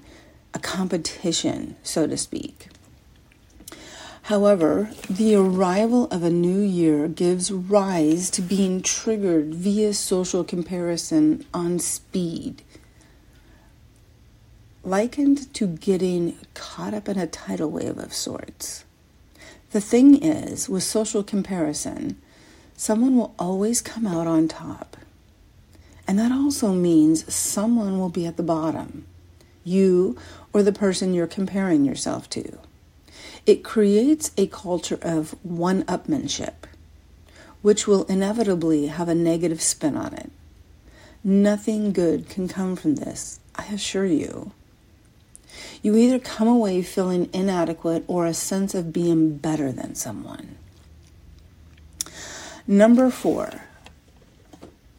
a 0.53 0.59
competition, 0.59 1.75
so 1.83 2.07
to 2.07 2.17
speak. 2.17 2.69
However, 4.23 4.89
the 5.09 5.35
arrival 5.35 6.07
of 6.07 6.21
a 6.21 6.29
new 6.29 6.59
year 6.59 7.07
gives 7.07 7.49
rise 7.49 8.29
to 8.31 8.41
being 8.41 8.81
triggered 8.81 9.55
via 9.55 9.93
social 9.93 10.43
comparison 10.43 11.45
on 11.53 11.79
speed 11.79 12.61
likened 14.87 15.53
to 15.53 15.67
getting 15.67 16.37
caught 16.53 16.93
up 16.93 17.09
in 17.09 17.19
a 17.19 17.27
tidal 17.27 17.69
wave 17.69 17.97
of 17.97 18.13
sorts. 18.13 18.85
The 19.71 19.81
thing 19.81 20.23
is, 20.23 20.69
with 20.69 20.83
social 20.83 21.23
comparison, 21.23 22.21
someone 22.77 23.17
will 23.17 23.35
always 23.37 23.81
come 23.81 24.07
out 24.07 24.27
on 24.27 24.47
top. 24.47 24.95
And 26.07 26.17
that 26.17 26.31
also 26.31 26.71
means 26.71 27.33
someone 27.33 27.99
will 27.99 28.09
be 28.09 28.25
at 28.25 28.37
the 28.37 28.43
bottom, 28.43 29.05
you 29.65 30.17
or 30.53 30.63
the 30.63 30.71
person 30.71 31.13
you're 31.13 31.27
comparing 31.27 31.83
yourself 31.83 32.29
to. 32.29 32.57
It 33.45 33.65
creates 33.65 34.31
a 34.37 34.47
culture 34.47 34.99
of 35.01 35.35
one 35.43 35.83
upmanship, 35.83 36.53
which 37.61 37.87
will 37.87 38.05
inevitably 38.05 38.87
have 38.87 39.09
a 39.09 39.15
negative 39.15 39.61
spin 39.61 39.97
on 39.97 40.13
it. 40.13 40.31
Nothing 41.25 41.91
good 41.91 42.29
can 42.29 42.47
come 42.47 42.77
from 42.77 42.95
this, 42.95 43.41
I 43.53 43.65
assure 43.65 44.05
you. 44.05 44.53
You 45.81 45.95
either 45.95 46.19
come 46.19 46.47
away 46.47 46.81
feeling 46.81 47.29
inadequate 47.33 48.03
or 48.07 48.25
a 48.25 48.33
sense 48.33 48.73
of 48.73 48.91
being 48.91 49.37
better 49.37 49.71
than 49.71 49.95
someone. 49.95 50.57
Number 52.65 53.09
four, 53.09 53.61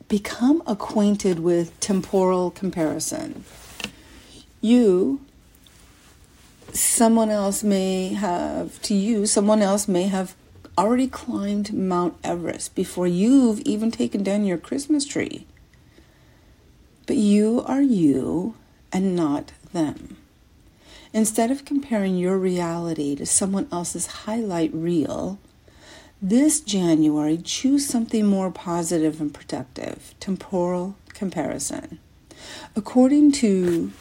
become 0.09 0.63
acquainted 0.67 1.41
with 1.41 1.79
temporal 1.81 2.51
comparison. 2.51 3.45
You, 4.61 5.21
someone 6.73 7.31
else 7.31 7.63
may 7.63 8.15
have, 8.15 8.81
to 8.83 8.95
you, 8.95 9.27
someone 9.27 9.61
else 9.61 9.87
may 9.87 10.05
have 10.05 10.35
already 10.79 11.09
climbed 11.09 11.73
Mount 11.73 12.15
Everest 12.23 12.75
before 12.75 13.07
you've 13.07 13.61
even 13.61 13.91
taken 13.91 14.23
down 14.23 14.45
your 14.45 14.59
Christmas 14.59 15.05
tree. 15.05 15.45
But 17.07 17.17
you 17.17 17.65
are 17.67 17.83
you 17.83 18.55
and 18.93 19.17
not 19.17 19.53
them. 19.73 20.18
Instead 21.13 21.51
of 21.51 21.65
comparing 21.65 22.17
your 22.17 22.39
reality 22.39 23.15
to 23.17 23.25
someone 23.25 23.67
else's 23.73 24.07
highlight 24.07 24.73
reel, 24.75 25.39
this 26.21 26.61
January, 26.61 27.39
choose 27.39 27.87
something 27.87 28.27
more 28.27 28.51
positive 28.51 29.21
and 29.21 29.33
productive 29.33 30.15
temporal 30.21 30.97
comparison. 31.11 31.99
According 32.75 33.33
to 33.33 33.93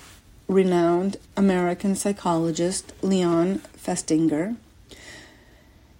renowned 0.48 1.18
American 1.36 1.96
psychologist 1.96 2.94
Leon 3.02 3.60
Festinger, 3.78 4.58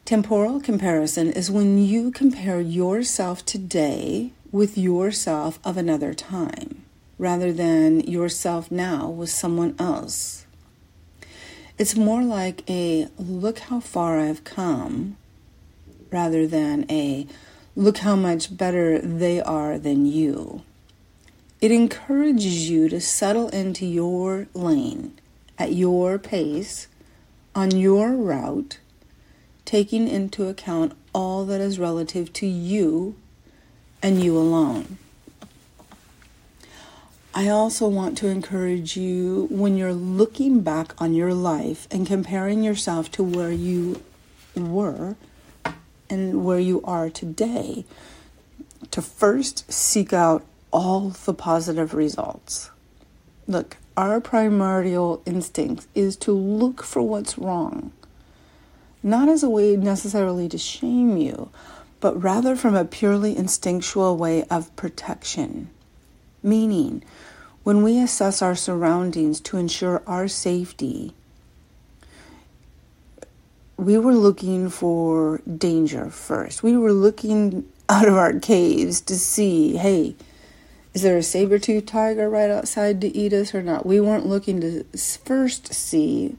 Temporal 0.08 0.62
comparison 0.62 1.34
is 1.34 1.52
when 1.52 1.78
you 1.78 2.12
compare 2.12 2.62
yourself 2.62 3.44
today 3.44 4.32
with 4.54 4.78
yourself 4.78 5.60
of 5.66 5.76
another 5.76 6.14
time 6.14 6.86
rather 7.20 7.52
than 7.52 8.00
yourself 8.00 8.72
now 8.72 9.10
with 9.10 9.30
someone 9.30 9.76
else. 9.78 10.47
It's 11.78 11.96
more 11.96 12.24
like 12.24 12.68
a 12.68 13.08
look 13.20 13.60
how 13.60 13.80
far 13.80 14.20
I've 14.20 14.44
come 14.44 15.16
rather 16.10 16.48
than 16.48 16.90
a 16.90 17.28
look 17.76 18.00
how 18.00 18.16
much 18.16 18.58
better 18.58 18.98
they 18.98 19.40
are 19.40 19.78
than 19.78 20.08
you. 20.08 20.64
It 21.62 21.72
encourages 21.72 22.68
you 22.68 22.90
to 22.90 23.00
settle 23.00 23.50
into 23.50 23.86
your 23.86 24.48
lane 24.56 25.20
at 25.60 25.74
your 25.74 26.18
pace 26.18 26.88
on 27.54 27.70
your 27.70 28.12
route, 28.12 28.80
taking 29.64 30.08
into 30.08 30.48
account 30.48 30.94
all 31.14 31.46
that 31.46 31.62
is 31.62 31.78
relative 31.78 32.34
to 32.34 32.48
you 32.48 33.16
and 34.02 34.24
you 34.24 34.36
alone. 34.36 34.98
I 37.38 37.50
also 37.50 37.88
want 37.88 38.18
to 38.18 38.30
encourage 38.30 38.98
you 38.98 39.48
when 39.52 39.78
you're 39.78 39.94
looking 39.94 40.62
back 40.62 41.00
on 41.00 41.14
your 41.14 41.36
life 41.36 41.88
and 41.92 42.08
comparing 42.08 42.64
yourself 42.64 43.12
to 43.12 43.24
where 43.24 43.52
you 43.52 44.02
were 44.56 45.16
and 46.10 46.44
where 46.44 46.58
you 46.58 46.82
are 46.84 47.12
today 47.12 47.86
to 48.90 49.04
first 49.04 49.72
seek 49.72 50.14
out 50.14 50.48
all 50.72 51.10
the 51.10 51.34
positive 51.36 51.94
results. 51.94 52.72
Look, 53.46 53.78
our 53.96 54.20
primordial 54.20 55.22
instinct 55.28 55.86
is 55.94 56.16
to 56.16 56.32
look 56.32 56.82
for 56.82 57.04
what's 57.04 57.38
wrong, 57.38 57.92
not 59.04 59.30
as 59.30 59.44
a 59.44 59.50
way 59.50 59.76
necessarily 59.76 60.50
to 60.50 60.58
shame 60.58 61.18
you, 61.18 61.52
but 62.00 62.20
rather 62.20 62.56
from 62.56 62.74
a 62.74 62.84
purely 62.84 63.38
instinctual 63.38 64.18
way 64.18 64.44
of 64.46 64.76
protection. 64.76 65.70
Meaning, 66.44 67.04
when 67.68 67.84
we 67.84 68.00
assess 68.00 68.42
our 68.42 68.56
surroundings 68.56 69.42
to 69.42 69.58
ensure 69.58 70.02
our 70.08 70.26
safety, 70.30 71.14
we 73.76 73.98
were 73.98 74.14
looking 74.14 74.70
for 74.70 75.42
danger 75.58 76.10
first. 76.10 76.64
We 76.64 76.78
were 76.78 76.94
looking 76.94 77.70
out 77.90 78.08
of 78.08 78.14
our 78.14 78.40
caves 78.40 79.02
to 79.02 79.20
see, 79.20 79.76
hey, 79.76 80.16
is 80.94 81.02
there 81.02 81.18
a 81.18 81.22
saber-toothed 81.22 81.90
tiger 81.90 82.30
right 82.30 82.50
outside 82.50 83.02
to 83.02 83.14
eat 83.14 83.34
us 83.34 83.54
or 83.54 83.62
not? 83.62 83.86
We 83.86 84.00
weren't 84.00 84.26
looking 84.26 84.62
to 84.62 84.86
first 85.26 85.74
see, 85.74 86.38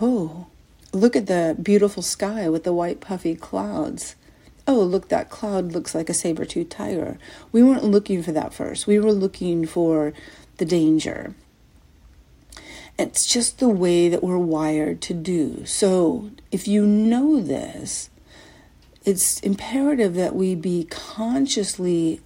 oh, 0.00 0.48
look 0.92 1.14
at 1.14 1.28
the 1.28 1.56
beautiful 1.62 2.02
sky 2.02 2.48
with 2.48 2.64
the 2.64 2.72
white 2.72 3.00
puffy 3.00 3.36
clouds 3.36 4.16
oh, 4.68 4.80
look, 4.80 5.08
that 5.08 5.30
cloud 5.30 5.72
looks 5.72 5.94
like 5.94 6.08
a 6.08 6.14
saber 6.14 6.44
toothed 6.44 6.70
tiger. 6.70 7.18
We 7.52 7.62
weren't 7.62 7.84
looking 7.84 8.22
for 8.22 8.32
that 8.32 8.52
first. 8.52 8.86
We 8.86 8.98
were 8.98 9.12
looking 9.12 9.64
for 9.64 10.12
the 10.58 10.64
danger. 10.64 11.34
It's 12.98 13.26
just 13.26 13.58
the 13.58 13.68
way 13.68 14.08
that 14.08 14.22
we're 14.22 14.38
wired 14.38 15.02
to 15.02 15.14
do. 15.14 15.66
So 15.66 16.30
if 16.50 16.66
you 16.66 16.86
know 16.86 17.40
this, 17.40 18.08
it's 19.04 19.38
imperative 19.40 20.14
that 20.14 20.34
we 20.34 20.54
be 20.54 20.84
consciously 20.90 22.20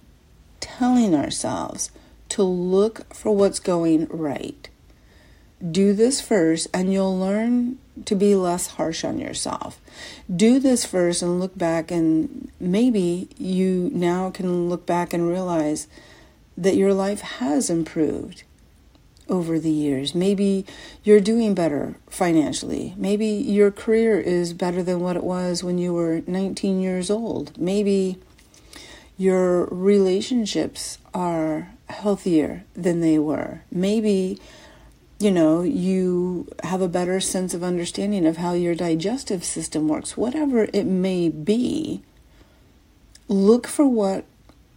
telling 0.59 1.13
ourselves 1.13 1.91
to 2.29 2.43
look 2.43 3.13
for 3.13 3.35
what's 3.35 3.59
going 3.59 4.07
right. 4.07 4.69
Do 5.69 5.93
this 5.93 6.21
first, 6.21 6.67
and 6.73 6.91
you'll 6.91 7.19
learn 7.19 7.77
to 8.05 8.15
be 8.15 8.33
less 8.33 8.67
harsh 8.67 9.03
on 9.03 9.19
yourself. 9.19 9.79
Do 10.33 10.57
this 10.57 10.85
first 10.85 11.21
and 11.21 11.39
look 11.39 11.55
back, 11.57 11.91
and 11.91 12.49
maybe 12.59 13.27
you 13.37 13.91
now 13.93 14.31
can 14.31 14.69
look 14.69 14.85
back 14.85 15.13
and 15.13 15.27
realize 15.29 15.87
that 16.57 16.75
your 16.75 16.93
life 16.93 17.21
has 17.21 17.69
improved 17.69 18.43
over 19.29 19.59
the 19.59 19.71
years. 19.71 20.13
Maybe 20.13 20.65
you're 21.03 21.21
doing 21.21 21.53
better 21.53 21.95
financially. 22.09 22.93
Maybe 22.97 23.27
your 23.27 23.71
career 23.71 24.19
is 24.19 24.53
better 24.53 24.83
than 24.83 24.99
what 24.99 25.15
it 25.15 25.23
was 25.23 25.63
when 25.63 25.77
you 25.77 25.93
were 25.93 26.21
19 26.27 26.81
years 26.81 27.09
old. 27.09 27.57
Maybe 27.57 28.17
your 29.17 29.65
relationships 29.65 30.97
are 31.13 31.71
healthier 31.87 32.63
than 32.73 33.01
they 33.01 33.17
were. 33.17 33.61
Maybe 33.71 34.39
you 35.21 35.29
know, 35.29 35.61
you 35.61 36.47
have 36.63 36.81
a 36.81 36.87
better 36.87 37.19
sense 37.19 37.53
of 37.53 37.63
understanding 37.63 38.25
of 38.25 38.37
how 38.37 38.53
your 38.53 38.73
digestive 38.73 39.43
system 39.43 39.87
works, 39.87 40.17
whatever 40.17 40.67
it 40.73 40.85
may 40.85 41.29
be, 41.29 42.01
look 43.27 43.67
for 43.67 43.87
what 43.87 44.25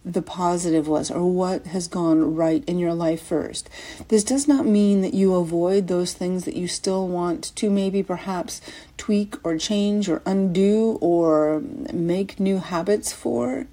the 0.05 0.21
positive 0.21 0.87
was 0.87 1.09
or 1.09 1.25
what 1.25 1.65
has 1.67 1.87
gone 1.87 2.35
right 2.35 2.63
in 2.67 2.77
your 2.77 2.93
life 2.93 3.21
first. 3.21 3.69
This 4.09 4.23
does 4.23 4.47
not 4.47 4.65
mean 4.65 5.01
that 5.01 5.15
you 5.15 5.33
avoid 5.33 5.87
those 5.87 6.13
things 6.13 6.45
that 6.45 6.55
you 6.55 6.67
still 6.67 7.07
want 7.07 7.55
to 7.55 7.71
maybe 7.71 8.03
perhaps 8.03 8.61
tweak 8.97 9.35
or 9.43 9.57
change 9.57 10.07
or 10.07 10.21
undo 10.25 10.99
or 11.01 11.61
make 11.91 12.39
new 12.39 12.59
habits 12.59 13.11
for. 13.11 13.65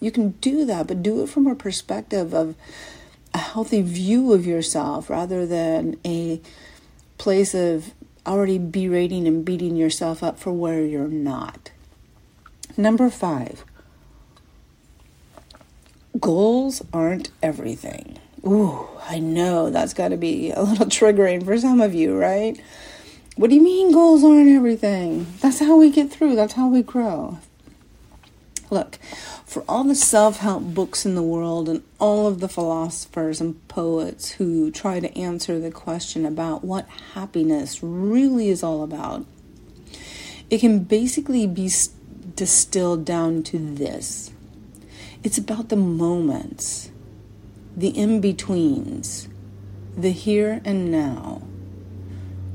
You 0.00 0.10
can 0.10 0.30
do 0.40 0.64
that, 0.64 0.86
but 0.86 1.02
do 1.02 1.22
it 1.22 1.28
from 1.28 1.46
a 1.46 1.54
perspective 1.54 2.32
of 2.32 2.56
a 3.34 3.38
healthy 3.38 3.82
view 3.82 4.32
of 4.32 4.46
yourself 4.46 5.10
rather 5.10 5.44
than 5.44 5.98
a 6.04 6.40
place 7.18 7.54
of 7.54 7.92
already 8.26 8.58
berating 8.58 9.26
and 9.26 9.44
beating 9.44 9.76
yourself 9.76 10.22
up 10.22 10.38
for 10.38 10.52
where 10.52 10.82
you're 10.82 11.08
not. 11.08 11.70
Number 12.76 13.10
five, 13.10 13.64
goals 16.20 16.82
aren't 16.92 17.30
everything. 17.42 18.18
Ooh, 18.46 18.86
I 19.08 19.18
know 19.18 19.70
that's 19.70 19.94
got 19.94 20.08
to 20.08 20.16
be 20.16 20.50
a 20.50 20.62
little 20.62 20.86
triggering 20.86 21.44
for 21.44 21.58
some 21.58 21.80
of 21.80 21.94
you, 21.94 22.16
right? 22.16 22.60
What 23.36 23.50
do 23.50 23.56
you 23.56 23.62
mean 23.62 23.92
goals 23.92 24.22
aren't 24.22 24.48
everything? 24.48 25.26
That's 25.40 25.58
how 25.58 25.76
we 25.76 25.90
get 25.90 26.10
through, 26.10 26.36
that's 26.36 26.54
how 26.54 26.68
we 26.68 26.82
grow. 26.82 27.38
Look, 28.70 28.96
for 29.44 29.64
all 29.68 29.84
the 29.84 29.94
self 29.94 30.38
help 30.38 30.62
books 30.62 31.04
in 31.04 31.14
the 31.14 31.22
world 31.22 31.68
and 31.68 31.82
all 31.98 32.26
of 32.26 32.40
the 32.40 32.48
philosophers 32.48 33.40
and 33.40 33.66
poets 33.68 34.32
who 34.32 34.70
try 34.70 35.00
to 35.00 35.16
answer 35.18 35.58
the 35.58 35.70
question 35.70 36.24
about 36.24 36.64
what 36.64 36.88
happiness 37.14 37.82
really 37.82 38.48
is 38.48 38.62
all 38.62 38.82
about, 38.82 39.26
it 40.50 40.58
can 40.58 40.80
basically 40.80 41.46
be 41.46 41.70
distilled 42.34 43.04
down 43.04 43.42
to 43.44 43.58
this 43.58 44.33
it's 45.24 45.38
about 45.38 45.70
the 45.70 45.76
moments, 45.76 46.90
the 47.74 47.88
in 47.88 48.20
betweens, 48.20 49.26
the 49.96 50.12
here 50.12 50.60
and 50.66 50.92
now. 50.92 51.42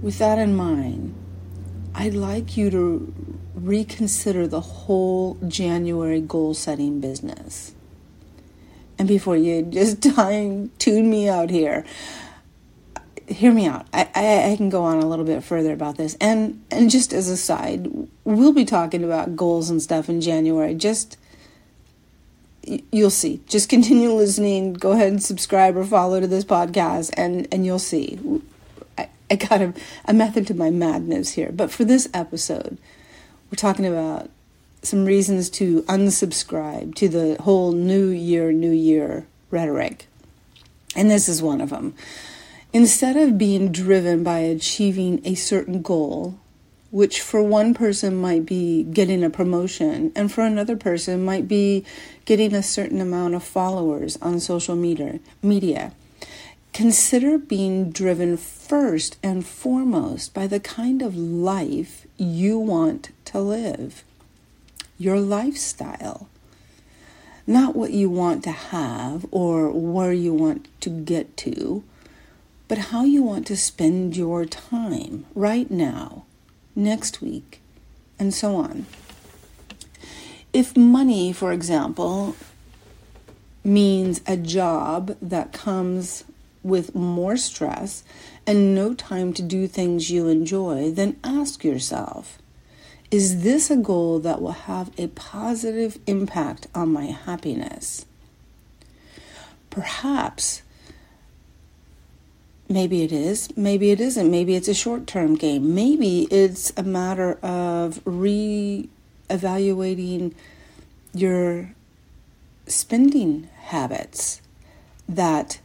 With 0.04 0.20
that 0.20 0.38
in 0.38 0.56
mind, 0.56 1.16
I'd 1.96 2.14
like 2.14 2.56
you 2.56 2.70
to 2.70 3.40
reconsider 3.56 4.48
the 4.48 4.62
whole 4.62 5.34
January 5.48 6.22
goal 6.22 6.54
setting 6.54 7.02
business. 7.02 7.74
And 9.00 9.08
before 9.08 9.36
you 9.36 9.62
just 9.70 10.04
time 10.04 10.72
tune 10.78 11.10
me 11.10 11.28
out 11.28 11.50
here, 11.50 11.84
hear 13.28 13.52
me 13.52 13.66
out. 13.66 13.88
I, 13.92 14.10
I, 14.14 14.52
I, 14.52 14.56
can 14.56 14.70
go 14.70 14.84
on 14.84 15.00
a 15.00 15.08
little 15.08 15.26
bit 15.26 15.44
further 15.44 15.74
about 15.74 15.98
this. 15.98 16.16
And 16.22 16.64
and 16.70 16.90
just 16.90 17.14
as 17.14 17.30
a 17.30 17.38
side, 17.38 17.90
we'll 18.24 18.54
be 18.54 18.66
talking 18.66 19.04
about 19.04 19.36
goals 19.36 19.72
and 19.72 19.82
stuff 19.82 20.08
in 20.08 20.22
January. 20.22 20.76
Just 20.76 21.18
you'll 22.64 23.10
see. 23.10 23.42
Just 23.48 23.70
continue 23.70 24.12
listening. 24.12 24.74
Go 24.74 24.92
ahead 24.92 25.12
and 25.12 25.22
subscribe 25.22 25.76
or 25.76 25.86
follow 25.86 26.20
to 26.20 26.28
this 26.28 26.46
podcast, 26.46 27.12
and 27.18 27.48
and 27.52 27.66
you'll 27.66 27.80
see. 27.80 28.20
I, 28.98 29.10
I 29.30 29.36
got 29.36 29.62
a, 29.62 29.74
a 30.06 30.14
method 30.14 30.48
to 30.48 30.54
my 30.54 30.70
madness 30.70 31.34
here. 31.34 31.52
But 31.52 31.72
for 31.72 31.86
this 31.86 32.10
episode, 32.14 32.78
we're 33.52 33.56
talking 33.56 33.86
about 33.86 34.30
some 34.82 35.06
reasons 35.06 35.50
to 35.50 35.82
unsubscribe 35.84 36.96
to 36.96 37.10
the 37.10 37.36
whole 37.42 37.72
New 37.72 38.08
Year, 38.08 38.52
New 38.52 38.72
Year 38.72 39.28
rhetoric. 39.52 40.08
And 40.96 41.10
this 41.10 41.28
is 41.28 41.42
one 41.42 41.62
of 41.62 41.70
them. 41.70 41.96
Instead 42.72 43.18
of 43.18 43.38
being 43.38 43.72
driven 43.72 44.24
by 44.24 44.40
achieving 44.40 45.22
a 45.26 45.36
certain 45.36 45.82
goal, 45.82 46.40
which 46.92 47.22
for 47.22 47.42
one 47.44 47.74
person 47.74 48.16
might 48.16 48.46
be 48.46 48.84
getting 48.84 49.24
a 49.24 49.30
promotion, 49.30 50.12
and 50.16 50.32
for 50.32 50.42
another 50.42 50.76
person 50.76 51.24
might 51.24 51.48
be 51.48 51.86
getting 52.26 52.54
a 52.54 52.64
certain 52.64 53.00
amount 53.00 53.36
of 53.36 53.44
followers 53.44 54.18
on 54.22 54.40
social 54.40 54.76
media. 54.76 55.20
media. 55.42 55.92
Consider 56.74 57.38
being 57.38 57.92
driven 57.92 58.38
first 58.38 59.18
and 59.22 59.46
foremost 59.46 60.34
by 60.34 60.48
the 60.48 60.60
kind 60.60 61.02
of 61.02 61.16
life 61.16 62.06
you 62.18 62.58
want 62.58 63.10
to 63.26 63.40
live, 63.40 64.04
your 64.98 65.20
lifestyle. 65.20 66.30
Not 67.46 67.76
what 67.76 67.92
you 67.92 68.10
want 68.10 68.44
to 68.44 68.52
have 68.52 69.26
or 69.32 69.72
where 69.72 70.14
you 70.14 70.34
want 70.34 70.68
to 70.82 70.90
get 70.90 71.36
to, 71.38 71.84
but 72.68 72.78
how 72.78 73.04
you 73.04 73.24
want 73.24 73.48
to 73.48 73.58
spend 73.58 74.16
your 74.16 74.46
time 74.46 75.26
right 75.34 75.70
now, 75.72 76.26
next 76.80 77.22
week, 77.22 77.62
and 78.18 78.34
so 78.34 78.56
on. 78.56 78.86
If 80.52 80.76
money, 80.76 81.32
for 81.32 81.52
example, 81.52 82.36
means 83.64 84.22
a 84.26 84.38
job 84.38 85.16
that 85.22 85.54
comes 85.54 86.24
with 86.64 86.96
more 86.96 87.38
stress 87.38 88.04
and 88.48 88.74
no 88.74 88.94
time 88.94 89.34
to 89.34 89.42
do 89.42 89.68
things 89.68 90.10
you 90.10 90.28
enjoy, 90.28 90.92
then 90.92 91.18
ask 91.24 91.64
yourself 91.64 92.40
is 93.12 93.42
this 93.42 93.72
a 93.72 93.76
goal 93.76 94.20
that 94.20 94.40
will 94.40 94.52
have 94.52 94.92
a 95.00 95.08
positive 95.08 95.98
impact 96.06 96.68
on 96.76 96.94
my 96.94 97.06
happiness? 97.06 98.06
Perhaps 99.72 100.62
maybe 102.70 103.04
it 103.04 103.12
is, 103.12 103.50
maybe 103.58 103.92
it 103.92 104.00
isn't, 104.00 104.30
maybe 104.30 104.56
it's 104.56 104.68
a 104.68 104.74
short 104.74 105.08
term 105.08 105.36
game, 105.36 105.74
maybe 105.74 106.28
it's 106.32 106.72
a 106.78 106.84
matter 106.84 107.34
of 107.42 108.00
re 108.06 108.88
evaluating 109.30 110.34
your 111.14 111.74
spending 112.68 113.50
habits 113.64 114.42
that 115.08 115.60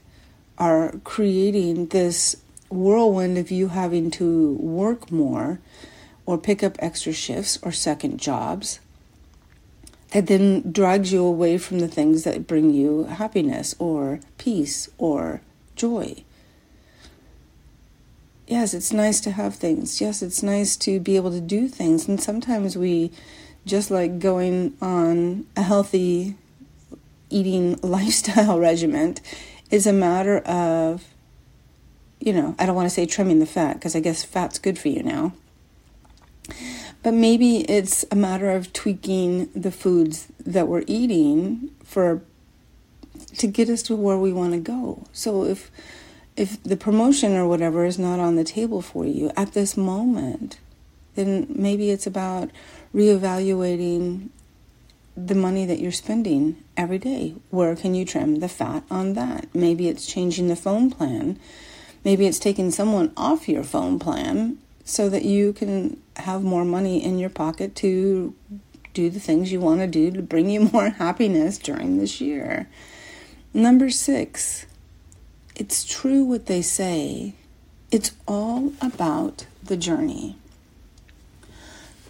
are 0.58 0.94
creating 1.04 1.86
this 1.86 2.36
whirlwind 2.70 3.38
of 3.38 3.50
you 3.50 3.68
having 3.68 4.10
to 4.10 4.54
work 4.54 5.10
more 5.10 5.60
or 6.26 6.38
pick 6.38 6.62
up 6.62 6.76
extra 6.78 7.12
shifts 7.12 7.58
or 7.62 7.70
second 7.70 8.18
jobs 8.18 8.80
that 10.12 10.26
then 10.28 10.72
drags 10.72 11.12
you 11.12 11.24
away 11.24 11.58
from 11.58 11.80
the 11.80 11.88
things 11.88 12.24
that 12.24 12.46
bring 12.46 12.70
you 12.70 13.04
happiness 13.04 13.74
or 13.78 14.20
peace 14.38 14.88
or 14.96 15.40
joy. 15.76 16.23
Yes, 18.46 18.74
it's 18.74 18.92
nice 18.92 19.20
to 19.22 19.30
have 19.30 19.54
things. 19.54 20.00
Yes, 20.00 20.22
it's 20.22 20.42
nice 20.42 20.76
to 20.78 21.00
be 21.00 21.16
able 21.16 21.30
to 21.30 21.40
do 21.40 21.66
things. 21.66 22.06
And 22.06 22.20
sometimes 22.20 22.76
we 22.76 23.10
just 23.64 23.90
like 23.90 24.18
going 24.18 24.76
on 24.82 25.46
a 25.56 25.62
healthy 25.62 26.36
eating 27.30 27.78
lifestyle 27.82 28.58
regiment 28.58 29.22
is 29.70 29.86
a 29.86 29.92
matter 29.92 30.38
of, 30.40 31.04
you 32.20 32.34
know, 32.34 32.54
I 32.58 32.66
don't 32.66 32.76
want 32.76 32.86
to 32.86 32.94
say 32.94 33.06
trimming 33.06 33.38
the 33.38 33.46
fat 33.46 33.74
because 33.74 33.96
I 33.96 34.00
guess 34.00 34.24
fat's 34.24 34.58
good 34.58 34.78
for 34.78 34.88
you 34.88 35.02
now. 35.02 35.32
But 37.02 37.14
maybe 37.14 37.58
it's 37.70 38.04
a 38.10 38.16
matter 38.16 38.50
of 38.50 38.72
tweaking 38.74 39.50
the 39.54 39.70
foods 39.70 40.28
that 40.44 40.68
we're 40.68 40.84
eating 40.86 41.70
for 41.82 42.22
to 43.38 43.46
get 43.46 43.68
us 43.68 43.82
to 43.84 43.96
where 43.96 44.18
we 44.18 44.32
want 44.32 44.52
to 44.52 44.60
go. 44.60 45.06
So 45.12 45.44
if 45.44 45.70
if 46.36 46.62
the 46.62 46.76
promotion 46.76 47.36
or 47.36 47.46
whatever 47.46 47.84
is 47.84 47.98
not 47.98 48.18
on 48.18 48.36
the 48.36 48.44
table 48.44 48.82
for 48.82 49.04
you 49.04 49.30
at 49.36 49.52
this 49.52 49.76
moment, 49.76 50.58
then 51.14 51.46
maybe 51.48 51.90
it's 51.90 52.06
about 52.06 52.50
reevaluating 52.94 54.28
the 55.16 55.34
money 55.34 55.64
that 55.64 55.78
you're 55.78 55.92
spending 55.92 56.56
every 56.76 56.98
day. 56.98 57.34
Where 57.50 57.76
can 57.76 57.94
you 57.94 58.04
trim 58.04 58.36
the 58.40 58.48
fat 58.48 58.82
on 58.90 59.14
that? 59.14 59.46
Maybe 59.54 59.88
it's 59.88 60.06
changing 60.06 60.48
the 60.48 60.56
phone 60.56 60.90
plan. 60.90 61.38
Maybe 62.04 62.26
it's 62.26 62.40
taking 62.40 62.70
someone 62.70 63.12
off 63.16 63.48
your 63.48 63.62
phone 63.62 63.98
plan 63.98 64.58
so 64.84 65.08
that 65.08 65.24
you 65.24 65.52
can 65.52 66.00
have 66.16 66.42
more 66.42 66.64
money 66.64 67.02
in 67.02 67.18
your 67.18 67.30
pocket 67.30 67.74
to 67.76 68.34
do 68.92 69.08
the 69.08 69.20
things 69.20 69.50
you 69.50 69.60
want 69.60 69.80
to 69.80 69.86
do 69.86 70.10
to 70.10 70.22
bring 70.22 70.50
you 70.50 70.60
more 70.72 70.90
happiness 70.90 71.58
during 71.58 71.98
this 71.98 72.20
year. 72.20 72.68
Number 73.52 73.88
six, 73.88 74.66
it's 75.54 75.84
true 75.84 76.24
what 76.24 76.46
they 76.46 76.62
say. 76.62 77.34
It's 77.92 78.12
all 78.26 78.72
about 78.80 79.46
the 79.62 79.76
journey. 79.76 80.36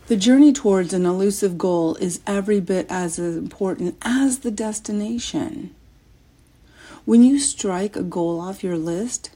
The 0.06 0.16
journey 0.16 0.52
towards 0.52 0.92
an 0.92 1.04
elusive 1.04 1.58
goal 1.58 1.96
is 1.96 2.20
every 2.26 2.60
bit 2.60 2.86
as 2.88 3.18
important 3.18 3.96
as 4.02 4.38
the 4.38 4.50
destination. 4.50 5.74
When 7.04 7.22
you 7.22 7.38
strike 7.38 7.96
a 7.96 8.02
goal 8.02 8.40
off 8.40 8.64
your 8.64 8.78
list, 8.78 9.30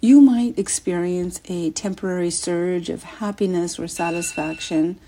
you 0.00 0.20
might 0.20 0.58
experience 0.58 1.40
a 1.46 1.70
temporary 1.70 2.30
surge 2.30 2.88
of 2.90 3.02
happiness 3.04 3.78
or 3.78 3.88
satisfaction, 3.88 4.98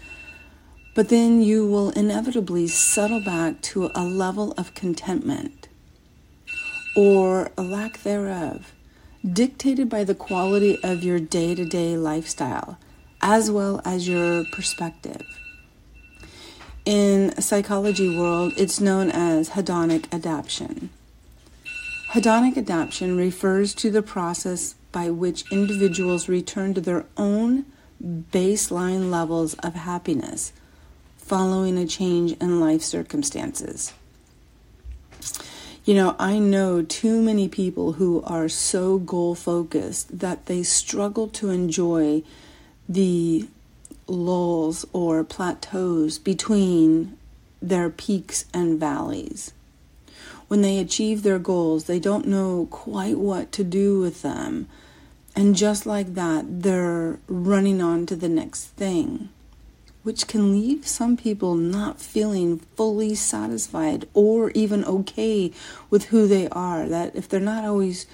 but 0.94 1.08
then 1.08 1.40
you 1.40 1.66
will 1.66 1.90
inevitably 1.90 2.66
settle 2.66 3.20
back 3.20 3.60
to 3.62 3.90
a 3.94 4.04
level 4.04 4.52
of 4.52 4.74
contentment 4.74 5.68
or 6.96 7.50
a 7.56 7.62
lack 7.62 8.02
thereof, 8.02 8.72
dictated 9.24 9.88
by 9.88 10.04
the 10.04 10.14
quality 10.14 10.82
of 10.82 11.02
your 11.02 11.18
day 11.18 11.54
to 11.54 11.64
day 11.64 11.96
lifestyle 11.96 12.78
as 13.24 13.50
well 13.50 13.80
as 13.86 14.06
your 14.06 14.44
perspective. 14.52 15.22
In 16.84 17.34
psychology 17.40 18.14
world, 18.14 18.52
it's 18.58 18.80
known 18.80 19.10
as 19.10 19.50
hedonic 19.50 20.12
adaptation. 20.12 20.90
Hedonic 22.12 22.58
adaptation 22.58 23.16
refers 23.16 23.74
to 23.76 23.90
the 23.90 24.02
process 24.02 24.74
by 24.92 25.08
which 25.08 25.50
individuals 25.50 26.28
return 26.28 26.74
to 26.74 26.82
their 26.82 27.06
own 27.16 27.64
baseline 28.02 29.10
levels 29.10 29.54
of 29.54 29.74
happiness 29.74 30.52
following 31.16 31.78
a 31.78 31.86
change 31.86 32.32
in 32.32 32.60
life 32.60 32.82
circumstances. 32.82 33.94
You 35.84 35.92
know, 35.92 36.16
I 36.18 36.38
know 36.38 36.80
too 36.80 37.20
many 37.20 37.46
people 37.46 37.94
who 37.94 38.22
are 38.22 38.48
so 38.48 38.98
goal 38.98 39.34
focused 39.34 40.18
that 40.18 40.46
they 40.46 40.62
struggle 40.62 41.28
to 41.28 41.50
enjoy 41.50 42.22
the 42.88 43.46
lulls 44.06 44.86
or 44.94 45.24
plateaus 45.24 46.18
between 46.18 47.18
their 47.60 47.90
peaks 47.90 48.46
and 48.54 48.80
valleys. 48.80 49.52
When 50.48 50.62
they 50.62 50.78
achieve 50.78 51.22
their 51.22 51.38
goals, 51.38 51.84
they 51.84 51.98
don't 51.98 52.26
know 52.26 52.66
quite 52.70 53.18
what 53.18 53.52
to 53.52 53.62
do 53.62 53.98
with 53.98 54.22
them. 54.22 54.68
And 55.36 55.54
just 55.54 55.84
like 55.84 56.14
that, 56.14 56.62
they're 56.62 57.18
running 57.28 57.82
on 57.82 58.06
to 58.06 58.16
the 58.16 58.28
next 58.30 58.68
thing, 58.68 59.28
which 60.04 60.28
can 60.28 60.52
leave 60.52 60.86
some 60.86 61.16
people 61.16 61.54
not 61.54 62.00
feeling 62.00 62.58
fully 62.76 63.14
satisfied 63.14 64.06
or 64.12 64.50
even 64.50 64.84
okay 64.84 65.50
with 65.90 66.04
who 66.06 66.28
they 66.28 66.46
are. 66.50 66.86
That 66.86 67.16
if 67.16 67.28
they're 67.28 67.40
not 67.40 67.64
always 67.64 68.06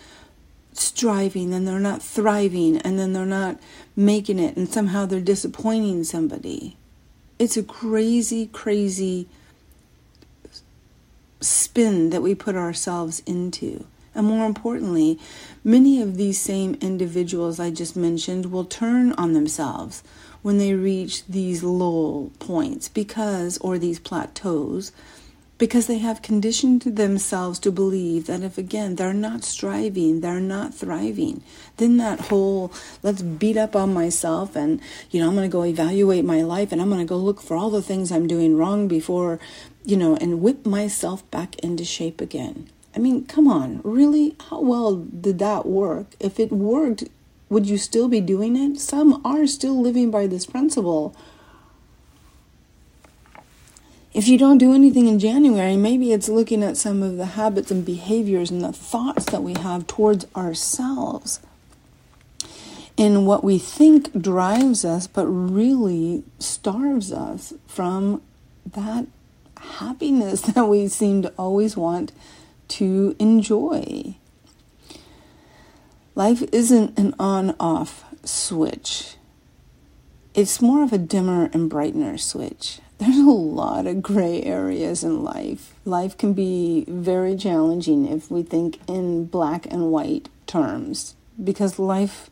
striving 0.72 1.53
and 1.53 1.66
they're 1.66 1.81
not 1.81 2.00
thriving 2.00 2.79
and 2.79 2.98
then 2.98 3.12
they're 3.12 3.26
not 3.26 3.59
making 3.96 4.38
it 4.38 4.57
and 4.57 4.68
somehow 4.68 5.05
they're 5.05 5.20
disappointing 5.20 6.05
somebody. 6.05 6.76
It's 7.40 7.57
a 7.57 7.62
crazy, 7.62 8.46
crazy 8.46 9.26
spin 11.40 12.11
that 12.11 12.22
we 12.22 12.35
put 12.37 12.55
ourselves 12.55 13.20
into. 13.26 13.85
And 14.14 14.26
more 14.26 14.46
importantly, 14.46 15.18
many 15.64 16.00
of 16.03 16.16
these 16.16 16.40
same 16.40 16.76
individuals 16.81 17.59
I 17.59 17.70
just 17.70 17.96
mentioned 17.96 18.46
will 18.46 18.64
turn 18.64 19.12
on 19.14 19.33
themselves 19.33 20.03
when 20.42 20.59
they 20.59 20.74
reach 20.74 21.26
these 21.26 21.62
low 21.62 22.31
points 22.38 22.88
because, 22.88 23.59
or 23.59 23.79
these 23.79 23.98
plateaus, 23.98 24.92
because 25.61 25.87
they 25.87 25.98
have 25.98 26.22
conditioned 26.22 26.81
themselves 26.81 27.59
to 27.59 27.70
believe 27.70 28.26
that 28.26 28.42
if 28.42 28.57
again 28.57 28.96
they're 28.96 29.12
not 29.12 29.44
striving, 29.44 30.22
they're 30.22 30.40
not 30.40 30.74
thriving, 30.74 31.42
then 31.76 31.98
that 31.98 32.18
whole 32.18 32.72
let's 33.03 33.20
beat 33.20 33.59
up 33.59 33.76
on 33.76 33.92
myself 33.92 34.57
and 34.57 34.81
you 35.11 35.20
know 35.20 35.29
I'm 35.29 35.35
going 35.35 35.48
to 35.48 35.53
go 35.53 35.64
evaluate 35.64 36.24
my 36.24 36.40
life 36.40 36.72
and 36.72 36.81
I'm 36.81 36.88
going 36.88 37.07
to 37.07 37.09
go 37.09 37.18
look 37.18 37.42
for 37.42 37.57
all 37.57 37.68
the 37.68 37.83
things 37.83 38.11
I'm 38.11 38.26
doing 38.26 38.57
wrong 38.57 38.88
before 38.88 39.38
you 39.85 39.98
know 39.98 40.16
and 40.16 40.40
whip 40.40 40.64
myself 40.64 41.31
back 41.31 41.59
into 41.59 41.85
shape 41.85 42.22
again. 42.22 42.70
I 42.96 42.98
mean, 42.98 43.26
come 43.26 43.46
on, 43.46 43.83
really? 43.85 44.35
How 44.48 44.61
well 44.62 44.96
did 44.96 45.38
that 45.40 45.66
work? 45.66 46.16
If 46.18 46.40
it 46.40 46.50
worked, 46.50 47.05
would 47.51 47.67
you 47.67 47.77
still 47.77 48.09
be 48.09 48.23
doing 48.23 48.57
it? 48.57 48.81
Some 48.81 49.21
are 49.25 49.47
still 49.47 49.79
living 49.79 50.11
by 50.11 50.27
this 50.27 50.47
principle 50.47 51.15
if 54.13 54.27
you 54.27 54.37
don't 54.37 54.59
do 54.59 54.75
anything 54.75 55.07
in 55.07 55.21
January, 55.21 55.77
maybe 55.77 56.13
it's 56.13 56.29
looking 56.29 56.65
at 56.65 56.77
some 56.77 57.03
of 57.03 57.17
the 57.17 57.27
habits 57.27 57.71
and 57.71 57.85
behaviors 57.85 58.51
and 58.51 58.63
the 58.63 58.73
thoughts 58.73 59.25
that 59.27 59.43
we 59.43 59.55
have 59.55 59.87
towards 59.87 60.27
ourselves 60.35 61.41
and 62.99 63.27
what 63.27 63.45
we 63.45 63.57
think 63.57 64.13
drives 64.21 64.85
us, 64.85 65.07
but 65.07 65.27
really 65.27 66.25
starves 66.41 67.13
us 67.13 67.55
from 67.69 68.21
that 68.67 69.07
happiness 69.59 70.41
that 70.55 70.67
we 70.67 70.89
seem 70.89 71.23
to 71.23 71.33
always 71.39 71.77
want 71.77 72.11
to 72.67 73.15
enjoy. 73.21 74.17
Life 76.14 76.42
isn't 76.53 76.99
an 76.99 77.14
on 77.18 77.55
off 77.59 78.05
switch, 78.25 79.16
it's 80.35 80.61
more 80.61 80.83
of 80.83 80.92
a 80.92 80.99
dimmer 80.99 81.51
and 81.53 81.70
brightener 81.70 82.18
switch 82.20 82.81
there's 83.01 83.16
a 83.16 83.31
lot 83.31 83.87
of 83.87 84.03
gray 84.03 84.42
areas 84.42 85.03
in 85.03 85.25
life. 85.25 85.75
Life 85.87 86.18
can 86.18 86.35
be 86.35 86.85
very 86.87 87.35
challenging 87.35 88.07
if 88.07 88.31
we 88.31 88.42
think 88.42 88.79
in 88.87 89.25
black 89.25 89.66
and 89.70 89.90
white 89.90 90.29
terms 90.46 91.16
because 91.42 91.79
life 91.79 92.29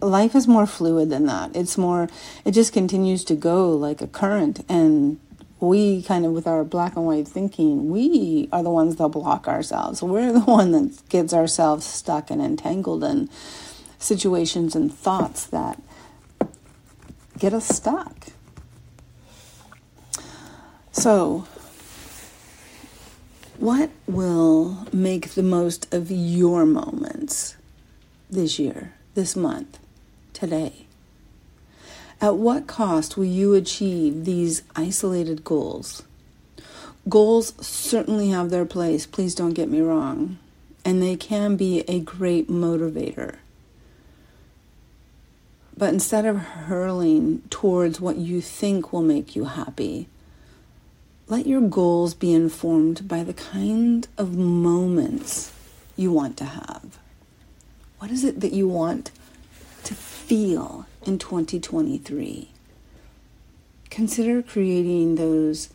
life 0.00 0.34
is 0.34 0.48
more 0.48 0.66
fluid 0.66 1.10
than 1.10 1.26
that. 1.26 1.54
It's 1.54 1.76
more 1.76 2.08
it 2.46 2.52
just 2.52 2.72
continues 2.72 3.24
to 3.24 3.34
go 3.34 3.70
like 3.70 4.00
a 4.00 4.06
current 4.06 4.64
and 4.70 5.20
we 5.60 6.02
kind 6.02 6.24
of 6.24 6.32
with 6.32 6.46
our 6.46 6.64
black 6.64 6.96
and 6.96 7.04
white 7.04 7.28
thinking, 7.28 7.90
we 7.90 8.48
are 8.52 8.62
the 8.62 8.70
ones 8.70 8.96
that 8.96 9.08
block 9.08 9.46
ourselves. 9.46 10.02
We're 10.02 10.32
the 10.32 10.40
one 10.40 10.72
that 10.72 11.08
gets 11.08 11.34
ourselves 11.34 11.84
stuck 11.84 12.30
and 12.30 12.40
entangled 12.40 13.04
in 13.04 13.28
situations 13.98 14.74
and 14.74 14.92
thoughts 14.92 15.44
that 15.46 15.80
get 17.38 17.52
us 17.52 17.68
stuck. 17.68 18.28
So, 20.92 21.46
what 23.58 23.90
will 24.06 24.86
make 24.92 25.30
the 25.30 25.42
most 25.42 25.92
of 25.94 26.10
your 26.10 26.64
moments 26.64 27.56
this 28.30 28.58
year, 28.58 28.94
this 29.14 29.36
month, 29.36 29.78
today? 30.32 30.86
At 32.22 32.36
what 32.36 32.66
cost 32.66 33.16
will 33.16 33.24
you 33.24 33.54
achieve 33.54 34.26
these 34.26 34.62
isolated 34.76 35.42
goals? 35.42 36.02
Goals 37.08 37.54
certainly 37.66 38.28
have 38.28 38.50
their 38.50 38.66
place, 38.66 39.06
please 39.06 39.34
don't 39.34 39.54
get 39.54 39.70
me 39.70 39.80
wrong, 39.80 40.38
and 40.84 41.02
they 41.02 41.16
can 41.16 41.56
be 41.56 41.80
a 41.88 41.98
great 41.98 42.48
motivator. 42.50 43.36
But 45.78 45.94
instead 45.94 46.26
of 46.26 46.36
hurling 46.36 47.40
towards 47.48 48.02
what 48.02 48.16
you 48.16 48.42
think 48.42 48.92
will 48.92 49.02
make 49.02 49.34
you 49.34 49.46
happy, 49.46 50.06
let 51.26 51.46
your 51.46 51.62
goals 51.62 52.12
be 52.12 52.34
informed 52.34 53.08
by 53.08 53.24
the 53.24 53.32
kind 53.32 54.06
of 54.18 54.36
moments 54.36 55.52
you 55.96 56.12
want 56.12 56.36
to 56.36 56.44
have. 56.44 56.98
What 57.98 58.10
is 58.10 58.24
it 58.24 58.40
that 58.40 58.52
you 58.52 58.68
want 58.68 59.10
to 59.84 59.94
feel 59.94 60.84
in 61.04 61.18
2023? 61.18 62.50
Consider 63.90 64.42
creating 64.42 65.16
those 65.16 65.70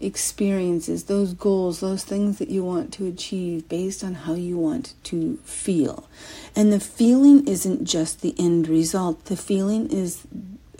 experiences, 0.00 1.04
those 1.04 1.34
goals, 1.34 1.80
those 1.80 2.04
things 2.04 2.38
that 2.38 2.48
you 2.48 2.64
want 2.64 2.92
to 2.94 3.06
achieve 3.06 3.68
based 3.68 4.02
on 4.02 4.14
how 4.14 4.34
you 4.34 4.56
want 4.56 4.94
to 5.04 5.36
feel. 5.44 6.08
And 6.56 6.72
the 6.72 6.80
feeling 6.80 7.46
isn't 7.46 7.84
just 7.84 8.22
the 8.22 8.34
end 8.38 8.66
result, 8.66 9.26
the 9.26 9.36
feeling 9.36 9.90
is 9.90 10.26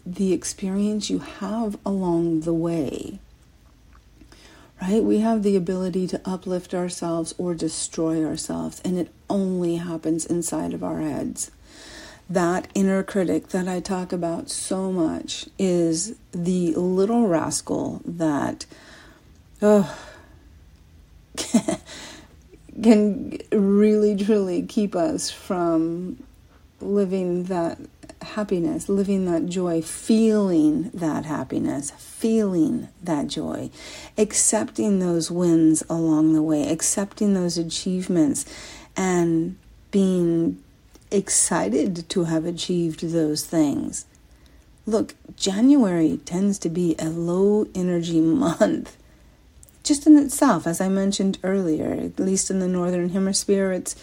the 0.06 0.32
experience 0.32 1.10
you 1.10 1.18
have 1.18 1.78
along 1.84 2.40
the 2.40 2.54
way. 2.54 3.18
Right? 4.80 5.04
We 5.04 5.18
have 5.18 5.42
the 5.42 5.56
ability 5.56 6.06
to 6.08 6.20
uplift 6.24 6.72
ourselves 6.72 7.34
or 7.36 7.54
destroy 7.54 8.24
ourselves, 8.24 8.80
and 8.82 8.98
it 8.98 9.12
only 9.28 9.76
happens 9.76 10.24
inside 10.24 10.72
of 10.72 10.82
our 10.82 11.02
heads. 11.02 11.50
That 12.30 12.68
inner 12.74 13.02
critic 13.02 13.48
that 13.48 13.66
I 13.66 13.80
talk 13.80 14.12
about 14.12 14.50
so 14.50 14.92
much 14.92 15.48
is 15.58 16.14
the 16.30 16.72
little 16.76 17.26
rascal 17.26 18.00
that 18.04 18.66
oh, 19.60 19.98
can 22.82 23.36
really 23.50 24.16
truly 24.16 24.62
keep 24.62 24.94
us 24.94 25.30
from 25.30 26.22
living 26.80 27.44
that 27.44 27.78
happiness, 28.22 28.88
living 28.88 29.24
that 29.24 29.46
joy, 29.46 29.82
feeling 29.82 30.90
that 30.94 31.24
happiness, 31.24 31.90
feeling 31.92 32.88
that 33.02 33.26
joy, 33.26 33.70
accepting 34.16 34.98
those 34.98 35.30
wins 35.30 35.82
along 35.88 36.32
the 36.32 36.42
way, 36.42 36.70
accepting 36.70 37.34
those 37.34 37.58
achievements, 37.58 38.44
and 38.96 39.56
being 39.90 40.62
excited 41.10 42.08
to 42.08 42.24
have 42.24 42.44
achieved 42.44 43.00
those 43.10 43.44
things. 43.44 44.06
Look, 44.86 45.14
January 45.36 46.18
tends 46.24 46.58
to 46.60 46.68
be 46.68 46.96
a 46.98 47.08
low 47.10 47.66
energy 47.74 48.20
month 48.20 48.96
just 49.82 50.06
in 50.06 50.18
itself, 50.18 50.66
as 50.66 50.80
I 50.80 50.88
mentioned 50.88 51.38
earlier, 51.42 51.92
at 51.92 52.20
least 52.20 52.50
in 52.50 52.60
the 52.60 52.68
northern 52.68 53.10
hemisphere, 53.10 53.72
it's 53.72 53.96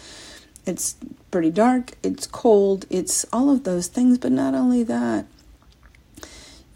it's 0.66 0.96
pretty 1.30 1.50
dark, 1.50 1.92
it's 2.02 2.26
cold, 2.26 2.84
it's 2.90 3.24
all 3.32 3.48
of 3.48 3.64
those 3.64 3.86
things, 3.86 4.18
but 4.18 4.32
not 4.32 4.54
only 4.54 4.82
that, 4.82 5.24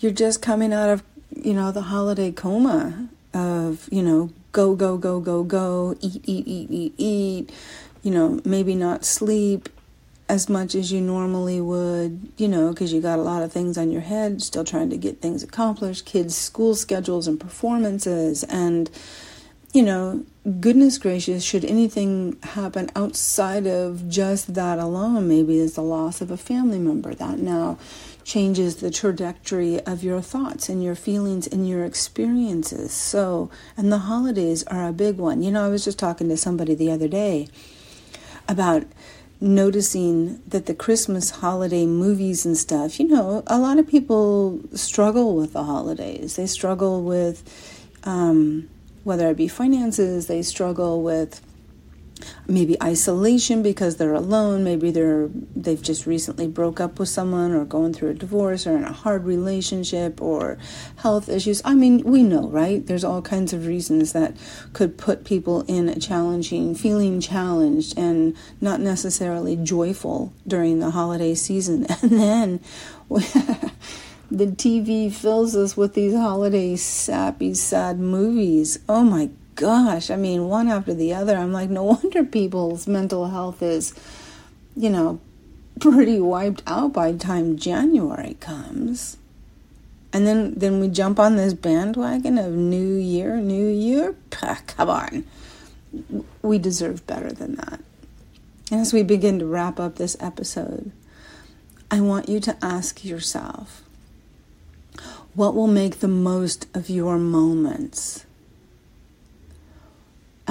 you're 0.01 0.13
just 0.13 0.41
coming 0.41 0.73
out 0.73 0.89
of, 0.89 1.03
you 1.37 1.53
know, 1.53 1.71
the 1.71 1.83
holiday 1.83 2.33
coma 2.33 3.09
of, 3.35 3.87
you 3.93 4.03
know, 4.03 4.31
go, 4.53 4.75
go, 4.75 4.97
go, 4.97 5.21
go, 5.21 5.43
go, 5.43 5.95
eat, 6.01 6.23
eat, 6.25 6.49
eat, 6.49 6.71
eat, 6.71 6.95
eat, 6.97 7.53
you 8.03 8.11
know, 8.11 8.41
maybe 8.47 8.75
not 8.75 9.05
sleep, 9.05 9.69
as 10.33 10.49
much 10.49 10.75
as 10.75 10.91
you 10.91 10.99
normally 10.99 11.61
would, 11.61 12.33
you 12.39 12.49
know, 12.49 12.71
because 12.71 12.91
you 12.91 13.03
got 13.03 13.19
a 13.19 13.23
lot 13.23 13.43
of 13.43 13.53
things 13.53 13.77
on 13.77 13.91
your 13.91 14.01
head, 14.01 14.41
still 14.41 14.65
trying 14.65 14.89
to 14.89 14.97
get 14.97 15.21
things 15.21 15.43
accomplished, 15.43 16.07
kids' 16.07 16.35
school 16.35 16.75
schedules 16.75 17.29
and 17.29 17.39
performances. 17.39 18.43
And, 18.45 18.91
you 19.75 19.83
know, 19.83 20.25
goodness 20.59 20.97
gracious, 20.97 21.45
should 21.45 21.67
anything 21.67 22.39
happen 22.45 22.91
outside 22.97 23.67
of 23.67 24.09
just 24.09 24.55
that 24.55 24.79
alone, 24.79 25.29
maybe 25.29 25.59
it's 25.59 25.75
the 25.75 25.83
loss 25.83 26.23
of 26.23 26.31
a 26.31 26.39
family 26.39 26.79
member, 26.79 27.15
that 27.15 27.39
now 27.39 27.77
changes 28.25 28.77
the 28.77 28.91
trajectory 28.91 29.81
of 29.81 30.03
your 30.03 30.23
thoughts 30.23 30.71
and 30.71 30.83
your 30.83 30.95
feelings 30.95 31.47
and 31.47 31.69
your 31.69 31.85
experiences. 31.85 32.91
So, 32.91 33.51
and 33.77 33.93
the 33.93 33.99
holidays 33.99 34.65
are 34.65 34.89
a 34.89 34.95
big 34.95 35.19
one. 35.19 35.43
You 35.43 35.51
know, 35.51 35.67
I 35.67 35.69
was 35.69 35.85
just 35.85 35.99
talking 35.99 36.31
to 36.31 36.39
somebody 36.39 36.75
the 36.75 36.91
other 36.91 37.09
day 37.09 37.49
about 38.49 38.85
noticing 39.43 40.41
that 40.47 40.67
the 40.67 40.75
Christmas 40.75 41.31
holiday 41.31 41.85
movies 41.85 42.47
and 42.47 42.57
stuff, 42.57 43.01
you 43.01 43.09
know, 43.09 43.43
a 43.47 43.59
lot 43.59 43.79
of 43.79 43.89
people 43.89 44.61
struggle 44.75 45.35
with 45.35 45.53
the 45.53 45.65
holidays. 45.65 46.37
They 46.37 46.47
struggle 46.47 47.03
with 47.03 47.43
um, 48.05 48.69
whether 49.05 49.29
it 49.31 49.37
be 49.37 49.49
finances, 49.49 50.29
they 50.29 50.43
struggle 50.43 51.03
with 51.03 51.41
maybe 52.47 52.81
isolation 52.83 53.63
because 53.63 53.97
they're 53.97 54.15
alone 54.15 54.65
maybe 54.65 54.91
they're 54.91 55.29
they've 55.55 55.83
just 55.83 56.07
recently 56.07 56.47
broke 56.47 56.81
up 56.81 56.99
with 56.99 57.09
someone 57.09 57.53
or 57.53 57.65
going 57.65 57.93
through 57.93 58.11
a 58.11 58.15
divorce 58.15 58.67
or 58.67 58.77
in 58.77 58.85
a 58.85 58.93
hard 58.93 59.25
relationship 59.25 60.21
or 60.21 60.59
health 60.97 61.29
issues. 61.29 61.63
I 61.65 61.75
mean 61.75 62.03
we 62.05 62.23
know 62.23 62.49
right? 62.49 62.85
There's 62.87 63.05
all 63.05 63.23
kinds 63.23 63.53
of 63.53 63.67
reasons 63.67 64.13
that 64.13 64.37
could 64.73 64.99
put 64.99 65.25
people 65.25 65.63
in 65.63 65.89
a 65.89 65.99
challenging 65.99 66.75
feeling 66.75 67.21
challenged 67.21 67.99
and 67.99 68.37
not 68.61 68.81
necessarily 68.81 69.57
joyful 69.57 70.33
during 70.47 70.81
the 70.81 70.91
holiday 70.91 71.35
season. 71.35 71.87
And 72.03 72.21
then 72.21 72.61
the 74.31 74.47
TV 74.47 75.13
fills 75.13 75.55
us 75.55 75.77
with 75.77 75.95
these 75.95 76.15
holiday 76.15 76.75
sappy 76.77 77.55
sad 77.55 77.99
movies. 77.99 78.79
Oh 78.89 79.05
my 79.05 79.31
gosh, 79.55 80.11
I 80.11 80.17
mean, 80.17 80.49
one 80.49 80.69
after 80.69 80.95
the 80.95 81.15
other. 81.15 81.37
I'm 81.37 81.53
like, 81.53 81.71
no 81.71 81.83
wonder 82.03 82.25
people's 82.25 82.87
mental 82.87 83.29
health 83.29 83.63
is, 83.63 83.95
you 84.77 84.91
know, 84.91 85.21
pretty 85.81 86.21
wiped 86.21 86.63
out 86.67 86.93
by 86.93 87.13
time 87.13 87.57
January 87.57 88.37
comes. 88.41 89.17
And 90.13 90.27
then, 90.27 90.55
then 90.55 90.81
we 90.81 90.89
jump 90.89 91.19
on 91.19 91.37
this 91.37 91.55
bandwagon 91.55 92.37
of 92.37 92.53
New 92.53 92.97
Year, 92.97 93.37
New 93.37 93.69
Year. 93.69 94.15
Pah, 94.31 94.59
come 94.67 94.91
on. 94.91 95.25
We 96.43 96.59
deserve 96.59 97.07
better 97.07 97.33
than 97.33 97.57
that. 97.57 97.81
And 98.71 98.81
as 98.81 98.93
we 98.93 99.03
begin 99.03 99.39
to 99.39 99.47
wrap 99.47 99.81
up 99.81 99.97
this 99.97 100.17
episode, 100.21 100.93
I 101.91 102.01
want 102.01 102.29
you 102.29 102.41
to 102.41 102.57
ask 102.63 103.05
yourself 103.05 103.83
what 105.35 105.55
will 105.55 105.67
make 105.67 106.01
the 106.01 106.09
most 106.09 106.67
of 106.75 106.91
your 106.91 107.19
moments? 107.19 108.27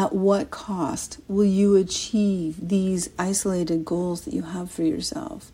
At 0.02 0.14
what 0.14 0.50
cost 0.50 1.20
will 1.28 1.46
you 1.46 1.76
achieve 1.76 2.70
these 2.70 3.12
isolated 3.20 3.86
goals 3.86 4.22
that 4.22 4.34
you 4.34 4.42
have 4.42 4.72
for 4.72 4.82
yourself? 4.82 5.52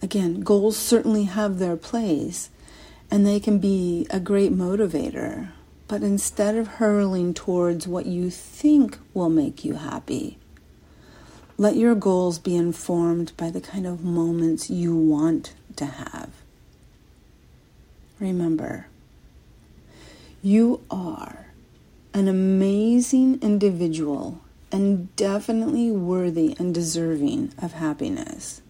Again, 0.00 0.42
goals 0.42 0.76
certainly 0.76 1.24
have 1.24 1.58
their 1.58 1.76
place 1.76 2.48
and 3.10 3.26
they 3.26 3.40
can 3.40 3.58
be 3.58 4.06
a 4.08 4.20
great 4.20 4.52
motivator. 4.52 5.48
But 5.88 6.04
instead 6.04 6.54
of 6.54 6.78
hurling 6.78 7.34
towards 7.34 7.88
what 7.88 8.06
you 8.06 8.30
think 8.30 8.98
will 9.12 9.30
make 9.30 9.64
you 9.64 9.74
happy, 9.74 10.38
let 11.58 11.74
your 11.74 11.96
goals 11.96 12.38
be 12.38 12.54
informed 12.54 13.36
by 13.36 13.50
the 13.50 13.60
kind 13.60 13.84
of 13.84 14.04
moments 14.04 14.70
you 14.70 14.94
want 14.94 15.54
to 15.74 15.86
have. 15.86 16.30
Remember, 18.20 18.86
you 20.40 20.82
are 20.88 21.43
an 22.14 22.28
amazing 22.28 23.42
individual 23.42 24.40
and 24.70 25.14
definitely 25.16 25.90
worthy 25.90 26.56
and 26.58 26.72
deserving 26.72 27.52
of 27.60 27.72
happiness. 27.72 28.62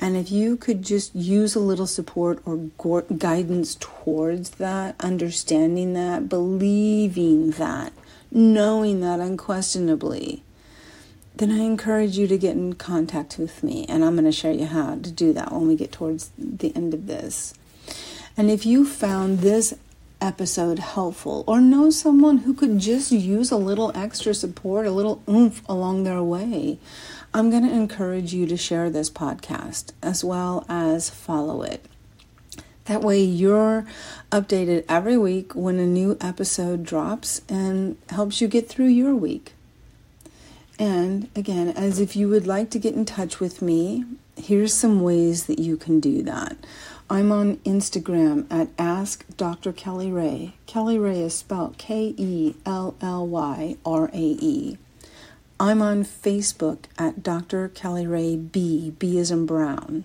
And 0.00 0.16
if 0.16 0.32
you 0.32 0.56
could 0.56 0.82
just 0.82 1.14
use 1.14 1.54
a 1.54 1.60
little 1.60 1.86
support 1.86 2.42
or 2.44 2.56
guidance 2.56 3.76
towards 3.78 4.50
that, 4.50 4.96
understanding 4.98 5.92
that, 5.92 6.28
believing 6.28 7.52
that, 7.52 7.92
knowing 8.30 9.00
that 9.00 9.20
unquestionably, 9.20 10.42
then 11.36 11.50
I 11.50 11.58
encourage 11.58 12.18
you 12.18 12.26
to 12.26 12.38
get 12.38 12.56
in 12.56 12.74
contact 12.74 13.38
with 13.38 13.62
me. 13.62 13.84
And 13.88 14.04
I'm 14.04 14.14
going 14.14 14.24
to 14.24 14.32
show 14.32 14.50
you 14.50 14.66
how 14.66 14.94
to 14.96 15.10
do 15.10 15.32
that 15.34 15.52
when 15.52 15.68
we 15.68 15.76
get 15.76 15.92
towards 15.92 16.30
the 16.36 16.74
end 16.74 16.94
of 16.94 17.06
this. 17.06 17.54
And 18.36 18.50
if 18.50 18.64
you 18.64 18.86
found 18.86 19.40
this 19.40 19.74
episode 20.20 20.78
helpful 20.78 21.44
or 21.46 21.60
know 21.60 21.90
someone 21.90 22.38
who 22.38 22.54
could 22.54 22.78
just 22.78 23.10
use 23.10 23.50
a 23.50 23.56
little 23.56 23.92
extra 23.94 24.34
support, 24.34 24.86
a 24.86 24.90
little 24.90 25.22
oomph 25.28 25.62
along 25.68 26.04
their 26.04 26.22
way, 26.22 26.78
I'm 27.32 27.50
going 27.50 27.62
to 27.62 27.72
encourage 27.72 28.34
you 28.34 28.46
to 28.46 28.56
share 28.56 28.90
this 28.90 29.08
podcast 29.08 29.92
as 30.02 30.24
well 30.24 30.64
as 30.68 31.10
follow 31.10 31.62
it. 31.62 31.84
That 32.86 33.02
way, 33.02 33.22
you're 33.22 33.86
updated 34.32 34.84
every 34.88 35.16
week 35.16 35.54
when 35.54 35.78
a 35.78 35.86
new 35.86 36.16
episode 36.20 36.84
drops 36.84 37.40
and 37.48 37.96
helps 38.08 38.40
you 38.40 38.48
get 38.48 38.68
through 38.68 38.88
your 38.88 39.14
week. 39.14 39.52
And 40.78 41.28
again, 41.36 41.68
as 41.68 42.00
if 42.00 42.16
you 42.16 42.28
would 42.30 42.46
like 42.46 42.70
to 42.70 42.78
get 42.78 42.94
in 42.94 43.04
touch 43.04 43.38
with 43.38 43.62
me, 43.62 44.04
here's 44.36 44.74
some 44.74 45.02
ways 45.02 45.46
that 45.46 45.58
you 45.58 45.76
can 45.76 46.00
do 46.00 46.22
that. 46.22 46.56
I'm 47.12 47.32
on 47.32 47.56
Instagram 47.64 48.46
at 48.52 48.68
Ask 48.78 49.24
Dr. 49.36 49.72
Kelly 49.72 50.12
Rae. 50.12 50.54
Kelly 50.66 50.96
Rae 50.96 51.22
is 51.22 51.36
spelled 51.36 51.76
K 51.76 52.14
E 52.16 52.54
L 52.64 52.94
L 53.00 53.26
Y 53.26 53.76
R 53.84 54.08
A 54.12 54.16
E. 54.16 54.78
I'm 55.58 55.82
on 55.82 56.04
Facebook 56.04 56.84
at 56.96 57.24
Dr. 57.24 57.68
Kelly 57.68 58.06
Rae 58.06 58.36
B. 58.36 58.92
B 58.96 59.18
is 59.18 59.32
in 59.32 59.44
Brown. 59.44 60.04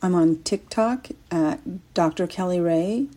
I'm 0.00 0.14
on 0.14 0.42
TikTok 0.44 1.08
at 1.30 1.92
Dr. 1.92 2.26
Kelly 2.26 2.58
Rae. 2.58 3.08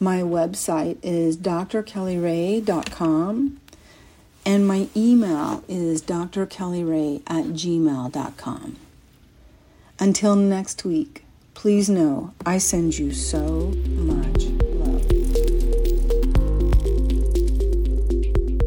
My 0.00 0.20
website 0.20 0.98
is 1.00 1.36
drkellyrae.com. 1.36 3.60
And 4.44 4.66
my 4.66 4.88
email 4.96 5.62
is 5.68 6.02
drkellyrae 6.02 7.22
at 7.28 7.44
gmail.com. 7.44 8.76
Until 10.00 10.34
next 10.34 10.84
week, 10.84 11.23
Please 11.64 11.88
know 11.88 12.30
I 12.44 12.58
send 12.58 12.98
you 12.98 13.10
so 13.14 13.72
much. 13.86 14.63